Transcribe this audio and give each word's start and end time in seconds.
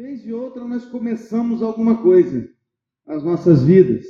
vez 0.00 0.22
de 0.22 0.32
outra 0.32 0.64
nós 0.64 0.86
começamos 0.86 1.62
alguma 1.62 2.02
coisa 2.02 2.48
nas 3.06 3.22
nossas 3.22 3.62
vidas. 3.62 4.06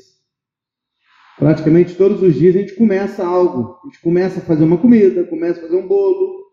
Praticamente 1.36 1.96
todos 1.96 2.22
os 2.22 2.36
dias 2.36 2.54
a 2.54 2.60
gente 2.60 2.76
começa 2.76 3.26
algo. 3.26 3.76
A 3.82 3.86
gente 3.86 4.00
começa 4.00 4.38
a 4.38 4.42
fazer 4.42 4.62
uma 4.62 4.78
comida, 4.78 5.24
começa 5.24 5.58
a 5.58 5.62
fazer 5.62 5.74
um 5.74 5.88
bolo, 5.88 6.44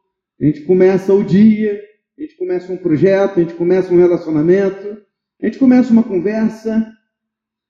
a 0.42 0.46
gente 0.46 0.62
começa 0.62 1.14
o 1.14 1.24
dia, 1.24 1.80
a 2.18 2.22
gente 2.22 2.36
começa 2.36 2.74
um 2.74 2.78
projeto, 2.78 3.38
a 3.38 3.44
gente 3.44 3.54
começa 3.54 3.94
um 3.94 3.98
relacionamento, 3.98 4.98
a 5.40 5.46
gente 5.46 5.60
começa 5.60 5.94
uma 5.94 6.04
conversa. 6.04 6.92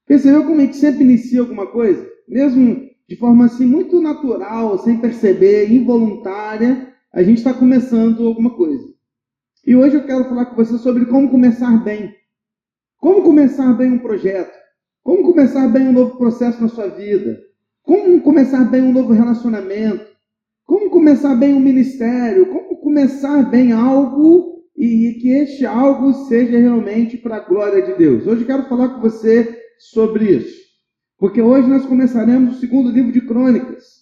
Percebeu 0.06 0.44
como 0.44 0.62
a 0.62 0.64
gente 0.64 0.76
sempre 0.76 1.04
inicia 1.04 1.40
alguma 1.40 1.66
coisa? 1.66 2.10
Mesmo 2.26 2.88
de 3.06 3.16
forma 3.16 3.44
assim 3.44 3.66
muito 3.66 4.00
natural, 4.00 4.78
sem 4.78 4.98
perceber, 4.98 5.70
involuntária, 5.70 6.94
a 7.12 7.22
gente 7.22 7.38
está 7.38 7.52
começando 7.52 8.26
alguma 8.26 8.56
coisa. 8.56 8.97
E 9.66 9.74
hoje 9.74 9.96
eu 9.96 10.04
quero 10.04 10.24
falar 10.24 10.46
com 10.46 10.56
você 10.56 10.78
sobre 10.78 11.06
como 11.06 11.30
começar 11.30 11.82
bem. 11.82 12.14
Como 12.98 13.22
começar 13.22 13.72
bem 13.74 13.92
um 13.92 13.98
projeto? 13.98 14.56
Como 15.02 15.22
começar 15.22 15.68
bem 15.68 15.88
um 15.88 15.92
novo 15.92 16.16
processo 16.16 16.60
na 16.60 16.68
sua 16.68 16.88
vida? 16.88 17.38
Como 17.82 18.20
começar 18.20 18.64
bem 18.64 18.82
um 18.82 18.92
novo 18.92 19.12
relacionamento? 19.12 20.06
Como 20.64 20.90
começar 20.90 21.34
bem 21.34 21.54
um 21.54 21.60
ministério? 21.60 22.46
Como 22.46 22.76
começar 22.76 23.42
bem 23.50 23.72
algo 23.72 24.64
e 24.76 25.18
que 25.20 25.30
este 25.30 25.66
algo 25.66 26.12
seja 26.28 26.58
realmente 26.58 27.16
para 27.16 27.36
a 27.36 27.40
glória 27.40 27.82
de 27.82 27.94
Deus? 27.94 28.26
Hoje 28.26 28.42
eu 28.42 28.46
quero 28.46 28.68
falar 28.68 28.90
com 28.90 29.00
você 29.00 29.60
sobre 29.78 30.36
isso. 30.36 30.58
Porque 31.18 31.42
hoje 31.42 31.68
nós 31.68 31.84
começaremos 31.84 32.56
o 32.56 32.60
segundo 32.60 32.90
livro 32.90 33.12
de 33.12 33.20
Crônicas 33.20 33.98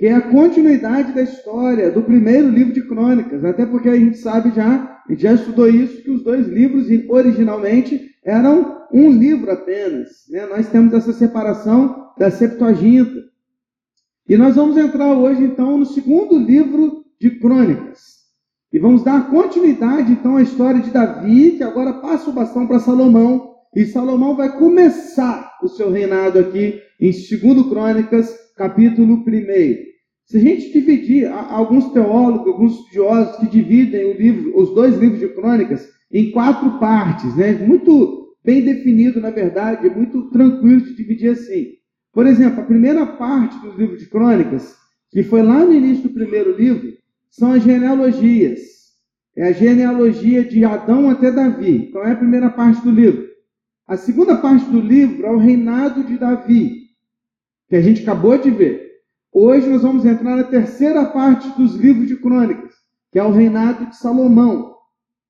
que 0.00 0.06
é 0.06 0.14
a 0.14 0.30
continuidade 0.30 1.12
da 1.12 1.20
história 1.20 1.90
do 1.90 2.02
primeiro 2.02 2.48
livro 2.48 2.72
de 2.72 2.80
Crônicas, 2.80 3.44
até 3.44 3.66
porque 3.66 3.86
a 3.86 3.94
gente 3.94 4.16
sabe 4.16 4.50
já, 4.50 4.99
a 5.06 5.12
gente 5.12 5.22
já 5.22 5.32
estudou 5.32 5.68
isso, 5.68 6.02
que 6.02 6.10
os 6.10 6.22
dois 6.22 6.46
livros 6.46 6.86
originalmente 7.08 8.10
eram 8.24 8.86
um 8.92 9.10
livro 9.10 9.50
apenas. 9.50 10.24
Né? 10.28 10.46
Nós 10.46 10.68
temos 10.68 10.92
essa 10.92 11.12
separação 11.12 12.10
da 12.18 12.30
Septuaginta. 12.30 13.20
E 14.28 14.36
nós 14.36 14.56
vamos 14.56 14.76
entrar 14.76 15.12
hoje, 15.12 15.42
então, 15.42 15.78
no 15.78 15.86
segundo 15.86 16.38
livro 16.38 17.04
de 17.20 17.30
Crônicas. 17.30 18.20
E 18.72 18.78
vamos 18.78 19.02
dar 19.02 19.28
continuidade, 19.28 20.12
então, 20.12 20.36
à 20.36 20.42
história 20.42 20.80
de 20.80 20.90
Davi, 20.90 21.52
que 21.52 21.64
agora 21.64 21.94
passa 21.94 22.30
o 22.30 22.32
bastão 22.32 22.66
para 22.66 22.78
Salomão. 22.78 23.56
E 23.74 23.84
Salomão 23.86 24.36
vai 24.36 24.56
começar 24.56 25.58
o 25.62 25.68
seu 25.68 25.90
reinado 25.90 26.38
aqui 26.38 26.80
em 27.00 27.10
2 27.10 27.68
Crônicas, 27.68 28.32
capítulo 28.56 29.14
1. 29.14 29.89
Se 30.30 30.36
a 30.36 30.40
gente 30.40 30.72
dividir, 30.72 31.26
alguns 31.26 31.92
teólogos, 31.92 32.46
alguns 32.46 32.78
estudiosos 32.78 33.36
que 33.38 33.48
dividem 33.48 34.12
o 34.12 34.16
livro, 34.16 34.56
os 34.56 34.72
dois 34.72 34.96
livros 34.96 35.18
de 35.18 35.26
crônicas 35.30 35.90
em 36.08 36.30
quatro 36.30 36.78
partes, 36.78 37.34
né? 37.34 37.52
muito 37.54 38.36
bem 38.44 38.64
definido, 38.64 39.20
na 39.20 39.30
verdade, 39.30 39.90
muito 39.90 40.30
tranquilo 40.30 40.82
de 40.82 40.94
dividir 40.94 41.32
assim. 41.32 41.72
Por 42.12 42.28
exemplo, 42.28 42.60
a 42.60 42.64
primeira 42.64 43.04
parte 43.04 43.58
dos 43.58 43.76
livros 43.76 43.98
de 43.98 44.06
crônicas, 44.06 44.76
que 45.10 45.24
foi 45.24 45.42
lá 45.42 45.64
no 45.64 45.74
início 45.74 46.04
do 46.04 46.14
primeiro 46.14 46.56
livro, 46.56 46.92
são 47.28 47.50
as 47.50 47.64
genealogias. 47.64 48.60
É 49.36 49.48
a 49.48 49.52
genealogia 49.52 50.44
de 50.44 50.64
Adão 50.64 51.10
até 51.10 51.32
Davi. 51.32 51.88
Então 51.88 52.04
é 52.04 52.12
a 52.12 52.16
primeira 52.16 52.50
parte 52.50 52.80
do 52.82 52.92
livro. 52.92 53.26
A 53.84 53.96
segunda 53.96 54.36
parte 54.36 54.70
do 54.70 54.80
livro 54.80 55.26
é 55.26 55.30
o 55.32 55.38
reinado 55.38 56.04
de 56.04 56.16
Davi, 56.16 56.82
que 57.68 57.74
a 57.74 57.80
gente 57.80 58.02
acabou 58.02 58.38
de 58.38 58.52
ver. 58.52 58.89
Hoje 59.32 59.68
nós 59.68 59.82
vamos 59.82 60.04
entrar 60.04 60.36
na 60.36 60.42
terceira 60.42 61.04
parte 61.04 61.48
dos 61.50 61.76
livros 61.76 62.08
de 62.08 62.16
crônicas, 62.16 62.74
que 63.12 63.18
é 63.18 63.22
o 63.22 63.30
reinado 63.30 63.86
de 63.86 63.96
Salomão. 63.96 64.74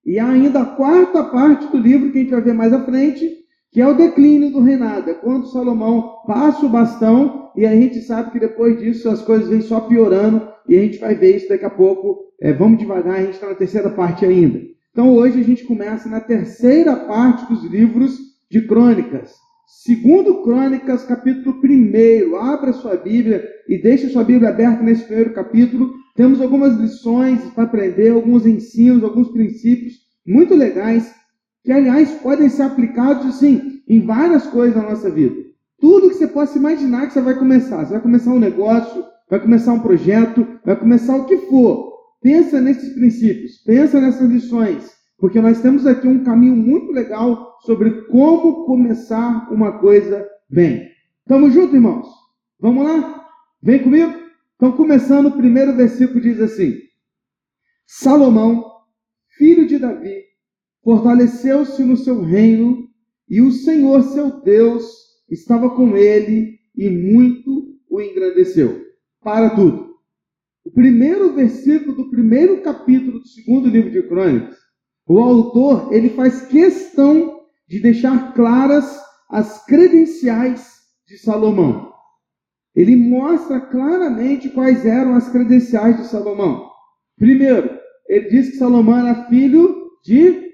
E 0.04 0.18
ainda 0.18 0.62
a 0.62 0.66
quarta 0.66 1.22
parte 1.24 1.66
do 1.66 1.76
livro 1.76 2.10
que 2.10 2.18
a 2.18 2.20
gente 2.22 2.30
vai 2.30 2.40
ver 2.40 2.54
mais 2.54 2.72
à 2.72 2.82
frente, 2.82 3.30
que 3.70 3.78
é 3.78 3.86
o 3.86 3.94
declínio 3.94 4.52
do 4.52 4.60
reinado. 4.62 5.10
É 5.10 5.14
quando 5.14 5.48
Salomão 5.48 6.22
passa 6.26 6.64
o 6.64 6.70
bastão 6.70 7.50
e 7.54 7.66
a 7.66 7.74
gente 7.76 8.00
sabe 8.00 8.30
que 8.30 8.40
depois 8.40 8.78
disso 8.80 9.06
as 9.10 9.20
coisas 9.20 9.48
vêm 9.50 9.60
só 9.60 9.80
piorando 9.80 10.48
e 10.66 10.78
a 10.78 10.80
gente 10.80 10.98
vai 10.98 11.14
ver 11.14 11.36
isso 11.36 11.50
daqui 11.50 11.66
a 11.66 11.70
pouco. 11.70 12.32
É, 12.40 12.54
vamos 12.54 12.78
devagar, 12.78 13.16
a 13.16 13.22
gente 13.22 13.34
está 13.34 13.48
na 13.48 13.54
terceira 13.54 13.90
parte 13.90 14.24
ainda. 14.24 14.62
Então 14.92 15.14
hoje 15.14 15.38
a 15.38 15.44
gente 15.44 15.64
começa 15.64 16.08
na 16.08 16.20
terceira 16.20 16.96
parte 16.96 17.46
dos 17.52 17.64
livros 17.64 18.18
de 18.50 18.66
crônicas. 18.66 19.34
Segundo 19.72 20.42
Crônicas, 20.42 21.04
capítulo 21.04 21.60
1. 21.62 22.36
Abra 22.36 22.72
sua 22.72 22.96
Bíblia 22.96 23.48
e 23.68 23.80
deixe 23.80 24.08
sua 24.08 24.24
Bíblia 24.24 24.48
aberta 24.48 24.82
nesse 24.82 25.04
primeiro 25.04 25.32
capítulo. 25.32 25.94
Temos 26.16 26.40
algumas 26.40 26.76
lições 26.76 27.40
para 27.54 27.64
aprender, 27.64 28.10
alguns 28.10 28.44
ensinos, 28.44 29.04
alguns 29.04 29.28
princípios 29.28 29.94
muito 30.26 30.56
legais, 30.56 31.14
que, 31.64 31.70
aliás, 31.70 32.10
podem 32.14 32.48
ser 32.48 32.64
aplicados, 32.64 33.24
assim, 33.26 33.80
em 33.88 34.04
várias 34.04 34.44
coisas 34.48 34.76
na 34.76 34.90
nossa 34.90 35.08
vida. 35.08 35.36
Tudo 35.80 36.08
que 36.08 36.16
você 36.16 36.26
possa 36.26 36.58
imaginar 36.58 37.06
que 37.06 37.12
você 37.12 37.20
vai 37.20 37.38
começar. 37.38 37.84
Você 37.84 37.92
vai 37.92 38.02
começar 38.02 38.32
um 38.32 38.40
negócio, 38.40 39.04
vai 39.30 39.38
começar 39.38 39.72
um 39.72 39.80
projeto, 39.80 40.46
vai 40.64 40.74
começar 40.74 41.16
o 41.16 41.26
que 41.26 41.36
for. 41.46 41.92
Pensa 42.20 42.60
nesses 42.60 42.92
princípios, 42.92 43.58
pensa 43.64 44.00
nessas 44.00 44.28
lições 44.28 44.99
porque 45.20 45.38
nós 45.38 45.60
temos 45.60 45.86
aqui 45.86 46.08
um 46.08 46.24
caminho 46.24 46.56
muito 46.56 46.90
legal 46.92 47.58
sobre 47.60 48.06
como 48.06 48.64
começar 48.64 49.52
uma 49.52 49.78
coisa 49.78 50.26
bem. 50.48 50.90
Tamo 51.26 51.50
junto, 51.50 51.76
irmãos? 51.76 52.08
Vamos 52.58 52.84
lá? 52.84 53.28
Vem 53.62 53.82
comigo? 53.82 54.14
Então, 54.56 54.72
começando, 54.72 55.26
o 55.26 55.36
primeiro 55.36 55.76
versículo 55.76 56.20
diz 56.22 56.40
assim: 56.40 56.74
Salomão, 57.86 58.64
filho 59.36 59.66
de 59.66 59.78
Davi, 59.78 60.24
fortaleceu-se 60.82 61.84
no 61.84 61.98
seu 61.98 62.22
reino, 62.22 62.88
e 63.28 63.42
o 63.42 63.52
Senhor, 63.52 64.02
seu 64.02 64.40
Deus, 64.40 64.90
estava 65.30 65.68
com 65.68 65.96
ele 65.96 66.58
e 66.74 66.88
muito 66.88 67.78
o 67.90 68.00
engrandeceu. 68.00 68.86
Para 69.20 69.50
tudo. 69.50 69.90
O 70.64 70.70
primeiro 70.70 71.34
versículo 71.34 71.94
do 71.94 72.08
primeiro 72.08 72.62
capítulo 72.62 73.20
do 73.20 73.28
segundo 73.28 73.68
livro 73.68 73.90
de 73.90 74.02
Crônicas 74.02 74.69
o 75.06 75.18
autor 75.18 75.92
ele 75.92 76.10
faz 76.10 76.46
questão 76.46 77.40
de 77.68 77.80
deixar 77.80 78.34
claras 78.34 79.00
as 79.28 79.64
credenciais 79.64 80.80
de 81.06 81.18
Salomão. 81.18 81.92
Ele 82.74 82.96
mostra 82.96 83.60
claramente 83.60 84.48
quais 84.50 84.86
eram 84.86 85.14
as 85.14 85.28
credenciais 85.28 85.96
de 85.96 86.04
Salomão. 86.06 86.68
Primeiro, 87.16 87.78
ele 88.08 88.28
diz 88.28 88.50
que 88.50 88.56
Salomão 88.56 89.06
era 89.06 89.28
filho 89.28 89.90
de 90.04 90.50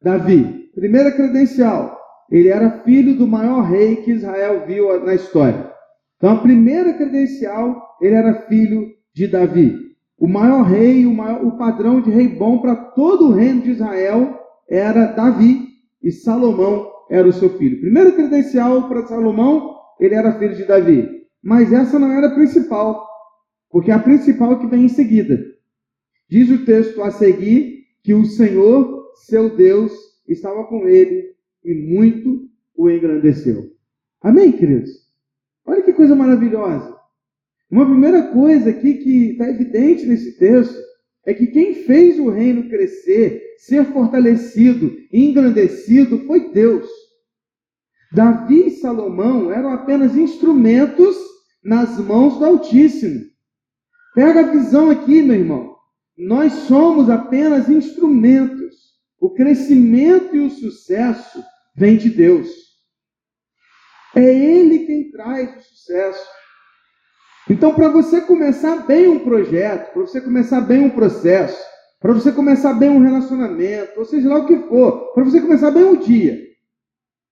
Davi. 0.00 0.70
Primeira 0.74 1.12
credencial, 1.12 1.98
ele 2.30 2.48
era 2.48 2.82
filho 2.82 3.16
do 3.16 3.26
maior 3.26 3.62
rei 3.62 3.96
que 3.96 4.12
Israel 4.12 4.66
viu 4.66 5.04
na 5.04 5.14
história. 5.14 5.70
Então, 6.16 6.30
a 6.30 6.40
primeira 6.40 6.94
credencial, 6.94 7.96
ele 8.00 8.14
era 8.14 8.46
filho 8.46 8.88
de 9.14 9.26
Davi. 9.26 9.91
O 10.22 10.28
maior 10.28 10.62
rei, 10.62 11.04
o, 11.04 11.12
maior, 11.12 11.44
o 11.44 11.58
padrão 11.58 12.00
de 12.00 12.08
rei 12.08 12.28
bom 12.28 12.60
para 12.60 12.76
todo 12.76 13.26
o 13.26 13.32
reino 13.32 13.60
de 13.60 13.72
Israel 13.72 14.38
era 14.70 15.06
Davi 15.06 15.66
e 16.00 16.12
Salomão 16.12 16.88
era 17.10 17.26
o 17.26 17.32
seu 17.32 17.50
filho. 17.58 17.80
Primeiro 17.80 18.14
credencial 18.14 18.88
para 18.88 19.04
Salomão, 19.04 19.74
ele 19.98 20.14
era 20.14 20.38
filho 20.38 20.54
de 20.54 20.64
Davi. 20.64 21.08
Mas 21.42 21.72
essa 21.72 21.98
não 21.98 22.12
era 22.12 22.28
a 22.28 22.34
principal, 22.36 23.04
porque 23.68 23.90
a 23.90 23.98
principal 23.98 24.60
que 24.60 24.66
vem 24.68 24.84
em 24.84 24.88
seguida. 24.88 25.44
Diz 26.30 26.48
o 26.50 26.64
texto 26.64 27.02
a 27.02 27.10
seguir 27.10 27.82
que 28.04 28.14
o 28.14 28.24
Senhor, 28.24 29.10
seu 29.26 29.56
Deus, 29.56 29.92
estava 30.28 30.62
com 30.68 30.86
ele 30.86 31.34
e 31.64 31.74
muito 31.74 32.48
o 32.76 32.88
engrandeceu. 32.88 33.72
Amém, 34.20 34.52
queridos? 34.52 34.88
Olha 35.66 35.82
que 35.82 35.92
coisa 35.92 36.14
maravilhosa. 36.14 37.01
Uma 37.72 37.86
primeira 37.86 38.24
coisa 38.24 38.68
aqui 38.68 38.98
que 38.98 39.30
está 39.30 39.48
evidente 39.48 40.04
nesse 40.04 40.36
texto 40.36 40.78
é 41.24 41.32
que 41.32 41.46
quem 41.46 41.72
fez 41.72 42.18
o 42.18 42.28
reino 42.28 42.68
crescer, 42.68 43.54
ser 43.56 43.86
fortalecido 43.86 44.94
e 45.10 45.24
engrandecido 45.24 46.18
foi 46.26 46.52
Deus. 46.52 46.86
Davi 48.12 48.66
e 48.66 48.70
Salomão 48.72 49.50
eram 49.50 49.72
apenas 49.72 50.14
instrumentos 50.14 51.16
nas 51.64 51.98
mãos 51.98 52.38
do 52.38 52.44
Altíssimo. 52.44 53.22
Pega 54.14 54.40
a 54.40 54.50
visão 54.52 54.90
aqui, 54.90 55.22
meu 55.22 55.36
irmão. 55.36 55.74
Nós 56.18 56.52
somos 56.52 57.08
apenas 57.08 57.70
instrumentos. 57.70 58.92
O 59.18 59.30
crescimento 59.30 60.36
e 60.36 60.40
o 60.40 60.50
sucesso 60.50 61.42
vem 61.74 61.96
de 61.96 62.10
Deus. 62.10 62.50
É 64.14 64.22
Ele 64.22 64.80
quem 64.80 65.10
traz 65.10 65.56
o 65.56 65.62
sucesso. 65.62 66.41
Então, 67.50 67.74
para 67.74 67.88
você 67.88 68.20
começar 68.20 68.86
bem 68.86 69.08
um 69.08 69.24
projeto, 69.24 69.92
para 69.92 70.02
você 70.02 70.20
começar 70.20 70.60
bem 70.60 70.84
um 70.84 70.90
processo, 70.90 71.60
para 72.00 72.12
você 72.12 72.32
começar 72.32 72.74
bem 72.74 72.90
um 72.90 73.02
relacionamento, 73.02 73.98
ou 73.98 74.04
seja 74.04 74.28
lá 74.28 74.38
o 74.38 74.46
que 74.46 74.56
for, 74.68 75.12
para 75.12 75.24
você 75.24 75.40
começar 75.40 75.70
bem 75.70 75.84
um 75.84 75.96
dia. 75.96 76.38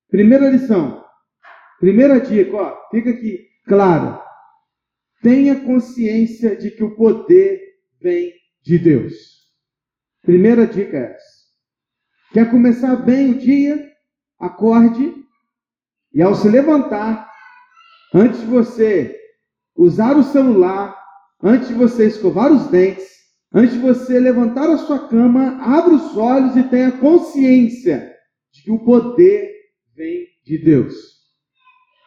Primeira 0.08 0.50
lição, 0.50 1.04
primeira 1.78 2.20
dica, 2.20 2.56
ó, 2.56 2.76
fica 2.90 3.10
aqui, 3.10 3.46
claro. 3.66 4.20
Tenha 5.22 5.60
consciência 5.60 6.56
de 6.56 6.70
que 6.70 6.82
o 6.82 6.96
poder 6.96 7.60
vem 8.00 8.32
de 8.62 8.78
Deus. 8.78 9.14
Primeira 10.22 10.66
dica 10.66 10.96
é 10.96 11.12
essa. 11.12 11.40
Quer 12.32 12.50
começar 12.50 12.96
bem 12.96 13.30
o 13.30 13.38
dia? 13.38 13.90
Acorde 14.38 15.14
e 16.12 16.22
ao 16.22 16.34
se 16.34 16.48
levantar, 16.48 17.30
antes 18.14 18.40
de 18.40 18.46
você 18.46 19.19
usar 19.80 20.14
o 20.18 20.22
celular, 20.22 20.94
antes 21.42 21.68
de 21.68 21.74
você 21.74 22.06
escovar 22.06 22.52
os 22.52 22.66
dentes, 22.66 23.08
antes 23.52 23.72
de 23.72 23.80
você 23.80 24.20
levantar 24.20 24.68
a 24.68 24.76
sua 24.76 25.08
cama, 25.08 25.58
abra 25.62 25.94
os 25.94 26.16
olhos 26.18 26.54
e 26.54 26.64
tenha 26.64 26.92
consciência 26.92 28.12
de 28.52 28.62
que 28.62 28.70
o 28.70 28.84
poder 28.84 29.50
vem 29.96 30.26
de 30.44 30.58
Deus. 30.58 30.94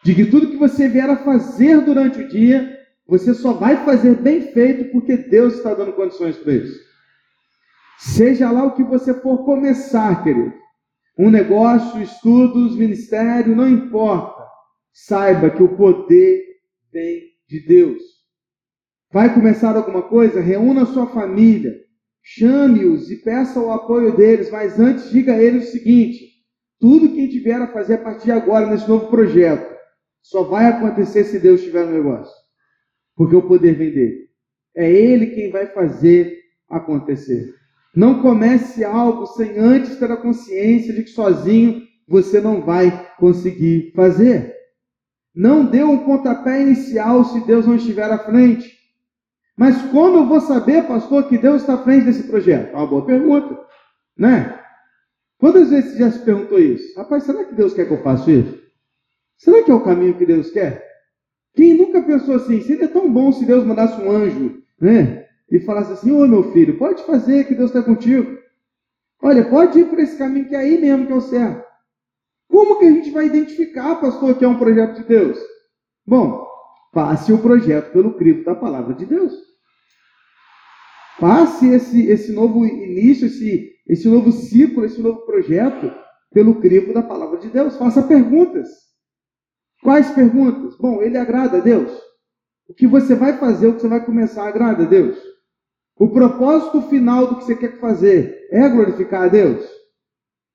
De 0.04 0.14
que 0.14 0.26
tudo 0.26 0.50
que 0.50 0.56
você 0.56 0.88
vier 0.88 1.10
a 1.10 1.16
fazer 1.16 1.80
durante 1.80 2.20
o 2.20 2.28
dia, 2.28 2.78
você 3.08 3.34
só 3.34 3.52
vai 3.52 3.84
fazer 3.84 4.14
bem 4.16 4.52
feito 4.52 4.92
porque 4.92 5.16
Deus 5.16 5.54
está 5.54 5.74
dando 5.74 5.94
condições 5.94 6.36
para 6.36 6.52
isso. 6.52 6.78
Seja 7.98 8.52
lá 8.52 8.64
o 8.64 8.74
que 8.74 8.84
você 8.84 9.14
for 9.14 9.44
começar, 9.44 10.22
querido. 10.22 10.54
Um 11.18 11.30
negócio, 11.30 12.00
estudos, 12.00 12.76
ministério, 12.76 13.56
não 13.56 13.68
importa. 13.68 14.44
Saiba 14.92 15.50
que 15.50 15.62
o 15.62 15.76
poder 15.76 16.44
vem 16.92 17.33
de 17.48 17.60
Deus. 17.66 18.02
Vai 19.12 19.32
começar 19.32 19.76
alguma 19.76 20.02
coisa? 20.02 20.40
Reúna 20.40 20.82
a 20.82 20.86
sua 20.86 21.06
família. 21.06 21.74
Chame-os 22.22 23.10
e 23.10 23.16
peça 23.16 23.60
o 23.60 23.70
apoio 23.70 24.16
deles, 24.16 24.50
mas 24.50 24.80
antes 24.80 25.10
diga 25.10 25.34
a 25.34 25.42
eles 25.42 25.68
o 25.68 25.72
seguinte: 25.72 26.34
tudo 26.80 27.10
que 27.10 27.26
vier 27.40 27.60
a 27.60 27.72
fazer 27.72 27.94
a 27.94 27.98
partir 27.98 28.24
de 28.24 28.32
agora 28.32 28.66
nesse 28.66 28.88
novo 28.88 29.08
projeto 29.08 29.74
só 30.22 30.42
vai 30.42 30.66
acontecer 30.66 31.24
se 31.24 31.38
Deus 31.38 31.60
estiver 31.60 31.84
no 31.84 31.92
negócio. 31.92 32.34
Porque 33.14 33.36
o 33.36 33.46
poder 33.46 33.74
vem 33.74 33.92
dele. 33.92 34.28
É 34.74 34.90
ele 34.90 35.28
quem 35.28 35.50
vai 35.50 35.66
fazer 35.66 36.40
acontecer. 36.68 37.54
Não 37.94 38.22
comece 38.22 38.82
algo 38.82 39.26
sem 39.26 39.58
antes 39.58 39.98
ter 39.98 40.10
a 40.10 40.16
consciência 40.16 40.92
de 40.92 41.04
que 41.04 41.10
sozinho 41.10 41.82
você 42.08 42.40
não 42.40 42.62
vai 42.62 43.14
conseguir 43.18 43.92
fazer. 43.94 44.53
Não 45.34 45.64
dê 45.64 45.82
um 45.82 45.98
pontapé 45.98 46.62
inicial 46.62 47.24
se 47.24 47.44
Deus 47.46 47.66
não 47.66 47.74
estiver 47.74 48.10
à 48.10 48.18
frente. 48.18 48.78
Mas 49.56 49.80
como 49.90 50.18
eu 50.18 50.26
vou 50.26 50.40
saber, 50.40 50.86
pastor, 50.86 51.28
que 51.28 51.38
Deus 51.38 51.62
está 51.62 51.74
à 51.74 51.78
frente 51.78 52.06
desse 52.06 52.24
projeto? 52.24 52.72
É 52.72 52.76
uma 52.76 52.86
boa 52.86 53.04
pergunta, 53.04 53.58
né? 54.16 54.58
Quantas 55.38 55.70
vezes 55.70 55.92
você 55.92 55.98
já 55.98 56.10
se 56.10 56.18
perguntou 56.20 56.58
isso? 56.58 56.96
Rapaz, 56.96 57.24
será 57.24 57.44
que 57.44 57.54
Deus 57.54 57.74
quer 57.74 57.86
que 57.86 57.92
eu 57.92 58.02
faça 58.02 58.30
isso? 58.30 58.62
Será 59.36 59.62
que 59.62 59.70
é 59.70 59.74
o 59.74 59.84
caminho 59.84 60.16
que 60.16 60.26
Deus 60.26 60.50
quer? 60.50 60.84
Quem 61.54 61.74
nunca 61.74 62.02
pensou 62.02 62.36
assim, 62.36 62.60
seria 62.62 62.88
tão 62.88 63.12
bom 63.12 63.32
se 63.32 63.44
Deus 63.44 63.64
mandasse 63.64 64.00
um 64.00 64.10
anjo, 64.10 64.62
né? 64.80 65.24
e 65.50 65.60
falasse 65.60 65.92
assim: 65.92 66.10
Ô 66.10 66.26
meu 66.26 66.52
filho, 66.52 66.78
pode 66.78 67.02
fazer 67.04 67.46
que 67.46 67.54
Deus 67.54 67.70
está 67.70 67.82
contigo. 67.82 68.38
Olha, 69.22 69.48
pode 69.48 69.78
ir 69.78 69.86
por 69.86 69.98
esse 69.98 70.16
caminho 70.18 70.48
que 70.48 70.54
é 70.54 70.58
aí 70.58 70.80
mesmo 70.80 71.06
que 71.06 71.12
é 71.12 71.16
o 71.16 71.20
certo. 71.20 71.64
Como 72.54 72.78
que 72.78 72.84
a 72.84 72.90
gente 72.92 73.10
vai 73.10 73.26
identificar, 73.26 73.96
pastor, 73.96 74.38
que 74.38 74.44
é 74.44 74.48
um 74.48 74.56
projeto 74.56 74.98
de 74.98 75.08
Deus? 75.08 75.36
Bom, 76.06 76.46
passe 76.92 77.32
o 77.32 77.42
projeto 77.42 77.90
pelo 77.90 78.14
crivo 78.14 78.44
da 78.44 78.54
palavra 78.54 78.94
de 78.94 79.04
Deus. 79.04 79.34
Passe 81.18 81.68
esse, 81.70 82.06
esse 82.06 82.32
novo 82.32 82.64
início, 82.64 83.26
esse, 83.26 83.72
esse 83.88 84.06
novo 84.06 84.30
ciclo, 84.30 84.84
esse 84.84 85.02
novo 85.02 85.26
projeto 85.26 85.92
pelo 86.32 86.60
crivo 86.60 86.94
da 86.94 87.02
palavra 87.02 87.38
de 87.38 87.48
Deus. 87.48 87.76
Faça 87.76 88.04
perguntas. 88.04 88.68
Quais 89.82 90.08
perguntas? 90.12 90.76
Bom, 90.78 91.02
ele 91.02 91.18
agrada 91.18 91.56
a 91.56 91.60
Deus? 91.60 91.90
O 92.68 92.74
que 92.74 92.86
você 92.86 93.16
vai 93.16 93.36
fazer, 93.36 93.66
o 93.66 93.74
que 93.74 93.80
você 93.80 93.88
vai 93.88 94.06
começar, 94.06 94.46
agrada 94.46 94.84
a 94.84 94.86
Deus? 94.86 95.18
O 95.96 96.08
propósito 96.08 96.82
final 96.82 97.26
do 97.26 97.38
que 97.38 97.46
você 97.46 97.56
quer 97.56 97.80
fazer 97.80 98.46
é 98.52 98.68
glorificar 98.68 99.24
a 99.24 99.28
Deus? 99.28 99.68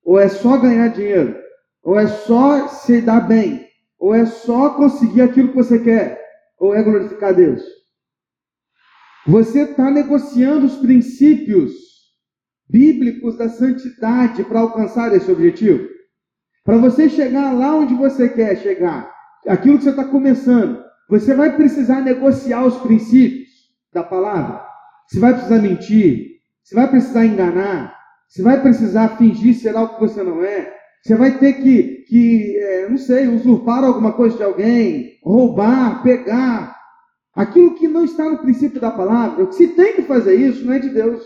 Ou 0.02 0.18
é 0.18 0.30
só 0.30 0.58
ganhar 0.58 0.88
dinheiro? 0.88 1.49
Ou 1.84 1.98
é 1.98 2.08
só 2.08 2.68
se 2.68 3.02
dar 3.02 3.22
bem? 3.22 3.68
Ou 3.98 4.14
é 4.14 4.26
só 4.26 4.72
conseguir 4.72 5.22
aquilo 5.22 5.50
que 5.50 5.56
você 5.56 5.80
quer? 5.80 6.22
Ou 6.58 6.74
é 6.74 6.84
glorificar 6.84 7.34
Deus? 7.34 7.64
Você 9.28 9.62
está 9.62 9.92
negociando 9.92 10.66
os 10.66 10.78
princípios 10.78 11.74
bíblicos 12.70 13.38
da 13.38 13.50
santidade 13.50 14.44
para 14.44 14.60
alcançar 14.60 15.14
esse 15.14 15.32
objetivo? 15.32 15.88
Para 16.64 16.78
você 16.78 17.10
chegar 17.10 17.52
lá 17.54 17.76
onde 17.76 17.94
você 17.94 18.30
quer 18.30 18.58
chegar, 18.58 19.12
aquilo 19.48 19.78
que 19.78 19.84
você 19.84 19.90
está 19.90 20.06
começando, 20.06 20.84
você 21.10 21.34
vai 21.34 21.56
precisar 21.56 22.02
negociar 22.02 22.66
os 22.66 22.78
princípios 22.78 23.50
da 23.92 24.04
palavra. 24.04 24.64
Você 25.08 25.20
vai 25.20 25.34
precisar 25.34 25.60
mentir, 25.60 26.40
você 26.64 26.76
vai 26.76 26.88
precisar 26.88 27.26
enganar, 27.26 27.96
você 28.28 28.44
vai 28.44 28.62
precisar 28.62 29.18
fingir 29.18 29.56
ser 29.56 29.76
algo 29.76 29.96
que 29.96 30.02
você 30.02 30.22
não 30.22 30.44
é, 30.44 30.72
você 31.04 31.16
vai 31.16 31.38
ter 31.38 31.54
que, 31.54 32.04
que 32.08 32.58
é, 32.58 32.90
não 32.90 32.98
sei, 32.98 33.28
usurpar 33.28 33.84
alguma 33.84 34.14
coisa 34.14 34.38
de 34.38 34.44
alguém, 34.44 35.20
roubar, 35.24 36.04
pegar. 36.04 36.78
Aquilo 37.34 37.76
que 37.76 37.88
não 37.88 38.04
está 38.04 38.30
no 38.30 38.40
princípio 38.40 38.82
da 38.82 38.92
palavra, 38.92 39.50
se 39.52 39.70
tem 39.70 39.96
que 39.96 40.04
fazer 40.04 40.36
isso, 40.36 40.66
não 40.66 40.74
é 40.74 40.80
de 40.80 40.90
Deus. 40.90 41.26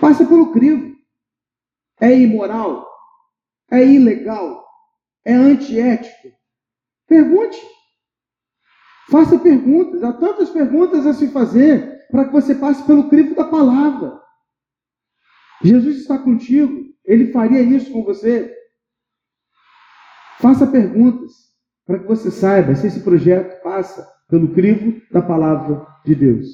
Passa 0.00 0.24
pelo 0.24 0.50
crivo. 0.52 0.96
É 2.00 2.16
imoral? 2.16 2.88
É 3.70 3.84
ilegal? 3.84 4.64
É 5.24 5.34
antiético? 5.34 6.28
Pergunte. 7.06 7.60
Faça 9.10 9.38
perguntas. 9.38 10.02
Há 10.02 10.12
tantas 10.14 10.48
perguntas 10.48 11.06
a 11.06 11.12
se 11.12 11.28
fazer 11.28 12.06
para 12.10 12.24
que 12.24 12.32
você 12.32 12.54
passe 12.54 12.82
pelo 12.84 13.10
crivo 13.10 13.34
da 13.34 13.44
palavra. 13.44 14.18
Jesus 15.62 15.98
está 15.98 16.18
contigo, 16.18 16.89
ele 17.10 17.32
faria 17.32 17.60
isso 17.60 17.90
com 17.90 18.04
você. 18.04 18.54
Faça 20.38 20.64
perguntas 20.64 21.32
para 21.84 21.98
que 21.98 22.06
você 22.06 22.30
saiba 22.30 22.76
se 22.76 22.86
esse 22.86 23.00
projeto 23.00 23.60
passa 23.64 24.08
pelo 24.28 24.54
crivo 24.54 25.02
da 25.10 25.20
palavra 25.20 25.84
de 26.06 26.14
Deus. 26.14 26.46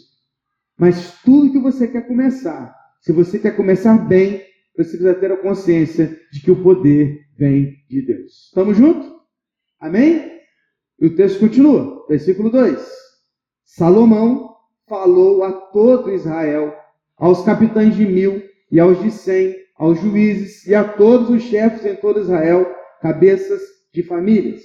Mas 0.78 1.20
tudo 1.22 1.52
que 1.52 1.58
você 1.58 1.86
quer 1.86 2.06
começar, 2.06 2.74
se 3.02 3.12
você 3.12 3.38
quer 3.38 3.54
começar 3.54 3.98
bem, 3.98 4.38
você 4.74 4.92
precisa 4.92 5.14
ter 5.14 5.30
a 5.30 5.36
consciência 5.36 6.18
de 6.32 6.40
que 6.40 6.50
o 6.50 6.62
poder 6.62 7.20
vem 7.36 7.76
de 7.90 8.00
Deus. 8.00 8.46
Estamos 8.46 8.78
juntos? 8.78 9.12
Amém? 9.78 10.40
E 10.98 11.06
o 11.06 11.14
texto 11.14 11.38
continua, 11.38 12.06
versículo 12.08 12.48
2. 12.48 12.82
Salomão 13.62 14.56
falou 14.88 15.44
a 15.44 15.52
todo 15.52 16.10
Israel, 16.14 16.74
aos 17.18 17.44
capitães 17.44 17.94
de 17.94 18.06
mil 18.06 18.42
e 18.72 18.80
aos 18.80 19.02
de 19.02 19.10
cem, 19.10 19.65
aos 19.78 20.00
juízes 20.00 20.66
e 20.66 20.74
a 20.74 20.84
todos 20.84 21.30
os 21.30 21.42
chefes 21.42 21.84
em 21.84 21.96
todo 21.96 22.20
Israel, 22.20 22.74
cabeças 23.00 23.60
de 23.92 24.02
famílias. 24.02 24.62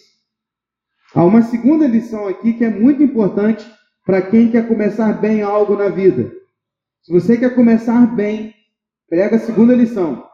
Há 1.13 1.23
uma 1.25 1.41
segunda 1.41 1.87
lição 1.87 2.27
aqui 2.27 2.53
que 2.53 2.63
é 2.63 2.69
muito 2.69 3.03
importante 3.03 3.69
para 4.05 4.21
quem 4.21 4.49
quer 4.49 4.67
começar 4.67 5.13
bem 5.13 5.41
algo 5.41 5.75
na 5.75 5.89
vida. 5.89 6.31
Se 7.03 7.11
você 7.11 7.37
quer 7.37 7.53
começar 7.53 8.15
bem, 8.15 8.53
pega 9.09 9.35
a 9.35 9.39
segunda 9.39 9.75
lição. 9.75 10.25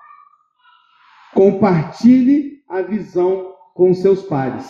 Compartilhe 1.34 2.64
a 2.70 2.82
visão 2.82 3.54
com 3.74 3.94
seus 3.94 4.24
pares. 4.24 4.70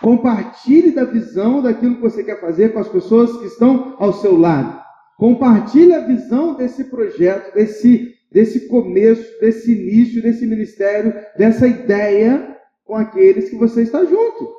Compartilhe 0.00 0.90
da 0.90 1.04
visão 1.04 1.62
daquilo 1.62 1.96
que 1.96 2.02
você 2.02 2.22
quer 2.22 2.40
fazer 2.40 2.72
com 2.72 2.78
as 2.78 2.88
pessoas 2.88 3.36
que 3.38 3.46
estão 3.46 3.96
ao 3.98 4.12
seu 4.12 4.38
lado. 4.38 4.82
Compartilhe 5.16 5.94
a 5.94 6.06
visão 6.06 6.54
desse 6.54 6.84
projeto, 6.84 7.54
desse, 7.54 8.13
desse 8.34 8.66
começo, 8.66 9.40
desse 9.40 9.70
início, 9.70 10.20
desse 10.20 10.44
ministério, 10.44 11.14
dessa 11.38 11.68
ideia 11.68 12.58
com 12.84 12.96
aqueles 12.96 13.48
que 13.48 13.54
você 13.54 13.82
está 13.82 14.04
junto. 14.04 14.52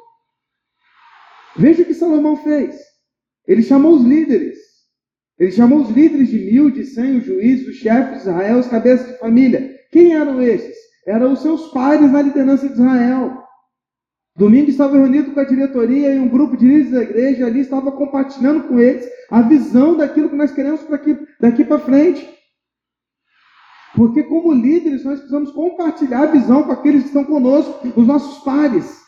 Veja 1.57 1.81
o 1.81 1.85
que 1.85 1.93
Salomão 1.93 2.37
fez. 2.37 2.79
Ele 3.45 3.61
chamou 3.61 3.95
os 3.95 4.03
líderes. 4.03 4.57
Ele 5.37 5.51
chamou 5.51 5.81
os 5.81 5.89
líderes 5.89 6.29
de 6.29 6.39
mil, 6.39 6.71
de 6.71 6.85
cem, 6.85 7.17
os 7.17 7.25
juízes, 7.25 7.67
os 7.67 7.75
chefes 7.75 8.13
de 8.13 8.29
Israel, 8.29 8.59
os 8.59 8.67
cabeças 8.67 9.07
de 9.07 9.19
família. 9.19 9.77
Quem 9.91 10.15
eram 10.15 10.41
esses? 10.41 10.77
Eram 11.05 11.33
os 11.33 11.41
seus 11.41 11.67
pares 11.73 12.09
na 12.09 12.21
liderança 12.21 12.67
de 12.67 12.73
Israel. 12.73 13.43
Domingo 14.37 14.69
estava 14.69 14.97
reunido 14.97 15.31
com 15.31 15.39
a 15.41 15.45
diretoria 15.45 16.13
e 16.13 16.19
um 16.19 16.29
grupo 16.29 16.55
de 16.55 16.65
líderes 16.65 16.91
da 16.91 17.03
igreja 17.03 17.45
ali 17.45 17.59
estava 17.59 17.91
compartilhando 17.91 18.69
com 18.69 18.79
eles 18.79 19.05
a 19.29 19.41
visão 19.41 19.97
daquilo 19.97 20.29
que 20.29 20.35
nós 20.35 20.51
queremos 20.51 20.81
para 20.81 20.95
aqui, 20.95 21.17
daqui 21.41 21.65
para 21.65 21.79
frente. 21.79 22.35
Porque 23.95 24.23
como 24.23 24.53
líderes 24.53 25.05
nós 25.05 25.19
precisamos 25.19 25.51
compartilhar 25.51 26.23
a 26.23 26.31
visão 26.31 26.63
com 26.63 26.71
aqueles 26.71 27.03
que 27.03 27.07
estão 27.07 27.23
conosco, 27.23 27.87
os 27.95 28.05
nossos 28.05 28.43
pares. 28.43 29.01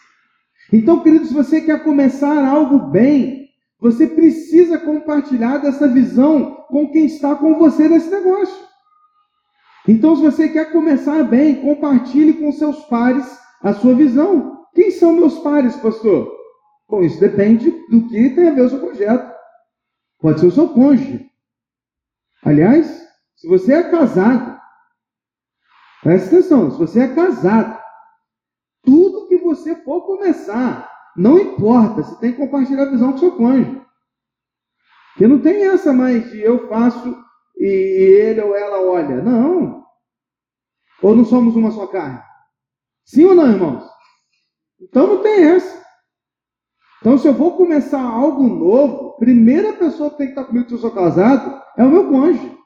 Então, 0.71 1.01
queridos, 1.01 1.27
se 1.27 1.33
você 1.33 1.61
quer 1.61 1.83
começar 1.83 2.45
algo 2.47 2.79
bem, 2.79 3.49
você 3.79 4.07
precisa 4.07 4.77
compartilhar 4.77 5.57
dessa 5.57 5.87
visão 5.87 6.65
com 6.69 6.89
quem 6.89 7.05
está 7.05 7.35
com 7.35 7.55
você 7.55 7.87
nesse 7.87 8.09
negócio. 8.09 8.65
Então, 9.87 10.15
se 10.15 10.21
você 10.21 10.49
quer 10.49 10.71
começar 10.71 11.23
bem, 11.23 11.55
compartilhe 11.61 12.33
com 12.33 12.51
seus 12.51 12.85
pares 12.85 13.25
a 13.61 13.73
sua 13.73 13.93
visão. 13.93 14.65
Quem 14.73 14.91
são 14.91 15.13
meus 15.13 15.39
pares, 15.39 15.75
pastor? 15.77 16.33
Bom, 16.89 17.03
isso 17.03 17.19
depende 17.19 17.71
do 17.89 18.07
que 18.07 18.29
tem 18.29 18.47
a 18.47 18.53
ver 18.53 18.61
o 18.61 18.69
seu 18.69 18.79
projeto. 18.79 19.33
Pode 20.19 20.39
ser 20.39 20.47
o 20.47 20.51
seu 20.51 20.69
cônjuge. 20.69 21.29
Aliás, 22.43 23.05
se 23.35 23.47
você 23.47 23.73
é 23.73 23.83
casado, 23.83 24.56
Presta 26.01 26.27
atenção, 26.27 26.71
se 26.71 26.77
você 26.77 27.01
é 27.01 27.15
casado, 27.15 27.77
tudo 28.83 29.27
que 29.27 29.37
você 29.37 29.75
for 29.83 30.01
começar, 30.05 30.89
não 31.15 31.37
importa, 31.39 32.03
você 32.03 32.15
tem 32.19 32.31
que 32.31 32.37
compartilhar 32.37 32.83
a 32.83 32.91
visão 32.91 33.11
com 33.11 33.17
seu 33.17 33.35
cônjuge. 33.35 33.81
Porque 35.13 35.27
não 35.27 35.39
tem 35.39 35.65
essa 35.65 35.91
mais 35.91 36.29
de 36.29 36.39
eu 36.39 36.67
faço 36.69 37.17
e 37.57 37.65
ele 37.65 38.41
ou 38.41 38.55
ela 38.55 38.79
olha. 38.81 39.21
Não. 39.21 39.83
Ou 41.01 41.15
não 41.15 41.25
somos 41.25 41.55
uma 41.55 41.71
só 41.71 41.87
carne? 41.87 42.21
Sim 43.03 43.25
ou 43.25 43.35
não, 43.35 43.49
irmãos? 43.49 43.89
Então 44.79 45.07
não 45.07 45.23
tem 45.23 45.43
essa. 45.43 45.85
Então, 46.99 47.17
se 47.17 47.27
eu 47.27 47.33
vou 47.33 47.55
começar 47.55 48.01
algo 48.01 48.43
novo, 48.43 49.09
a 49.09 49.17
primeira 49.17 49.73
pessoa 49.73 50.09
que 50.11 50.17
tem 50.17 50.27
que 50.27 50.33
estar 50.33 50.45
comigo 50.45 50.67
se 50.67 50.75
eu 50.75 50.79
sou 50.79 50.91
casado 50.91 51.63
é 51.77 51.83
o 51.83 51.89
meu 51.89 52.09
cônjuge. 52.09 52.57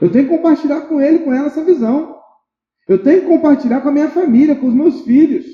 Eu 0.00 0.10
tenho 0.10 0.28
que 0.28 0.36
compartilhar 0.36 0.82
com 0.82 1.00
ele, 1.00 1.20
com 1.20 1.32
ela, 1.32 1.46
essa 1.46 1.64
visão. 1.64 2.17
Eu 2.88 3.02
tenho 3.02 3.20
que 3.20 3.26
compartilhar 3.26 3.82
com 3.82 3.90
a 3.90 3.92
minha 3.92 4.08
família, 4.08 4.56
com 4.56 4.66
os 4.66 4.74
meus 4.74 5.02
filhos. 5.02 5.44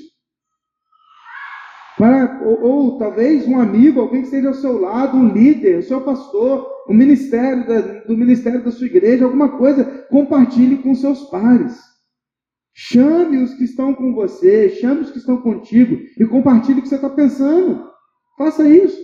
Para, 1.97 2.41
ou, 2.45 2.61
ou, 2.63 2.97
talvez 2.97 3.45
um 3.45 3.59
amigo, 3.59 3.99
alguém 3.99 4.21
que 4.21 4.27
esteja 4.27 4.47
ao 4.47 4.53
seu 4.53 4.79
lado, 4.79 5.17
um 5.17 5.27
líder, 5.27 5.79
o 5.79 5.83
seu 5.83 6.01
pastor, 6.01 6.65
o 6.87 6.93
ministério 6.93 7.67
da, 7.67 7.81
do 8.03 8.17
ministério 8.17 8.63
da 8.63 8.71
sua 8.71 8.87
igreja, 8.87 9.25
alguma 9.25 9.57
coisa, 9.57 9.83
compartilhe 10.09 10.77
com 10.77 10.95
seus 10.95 11.23
pares. 11.29 11.77
Chame 12.73 13.37
os 13.43 13.53
que 13.53 13.65
estão 13.65 13.93
com 13.93 14.13
você, 14.13 14.69
chame 14.69 15.01
os 15.01 15.11
que 15.11 15.17
estão 15.17 15.37
contigo 15.41 15.95
e 16.17 16.25
compartilhe 16.25 16.79
o 16.79 16.83
que 16.83 16.89
você 16.89 16.95
está 16.95 17.09
pensando. 17.09 17.89
Faça 18.37 18.67
isso. 18.67 19.01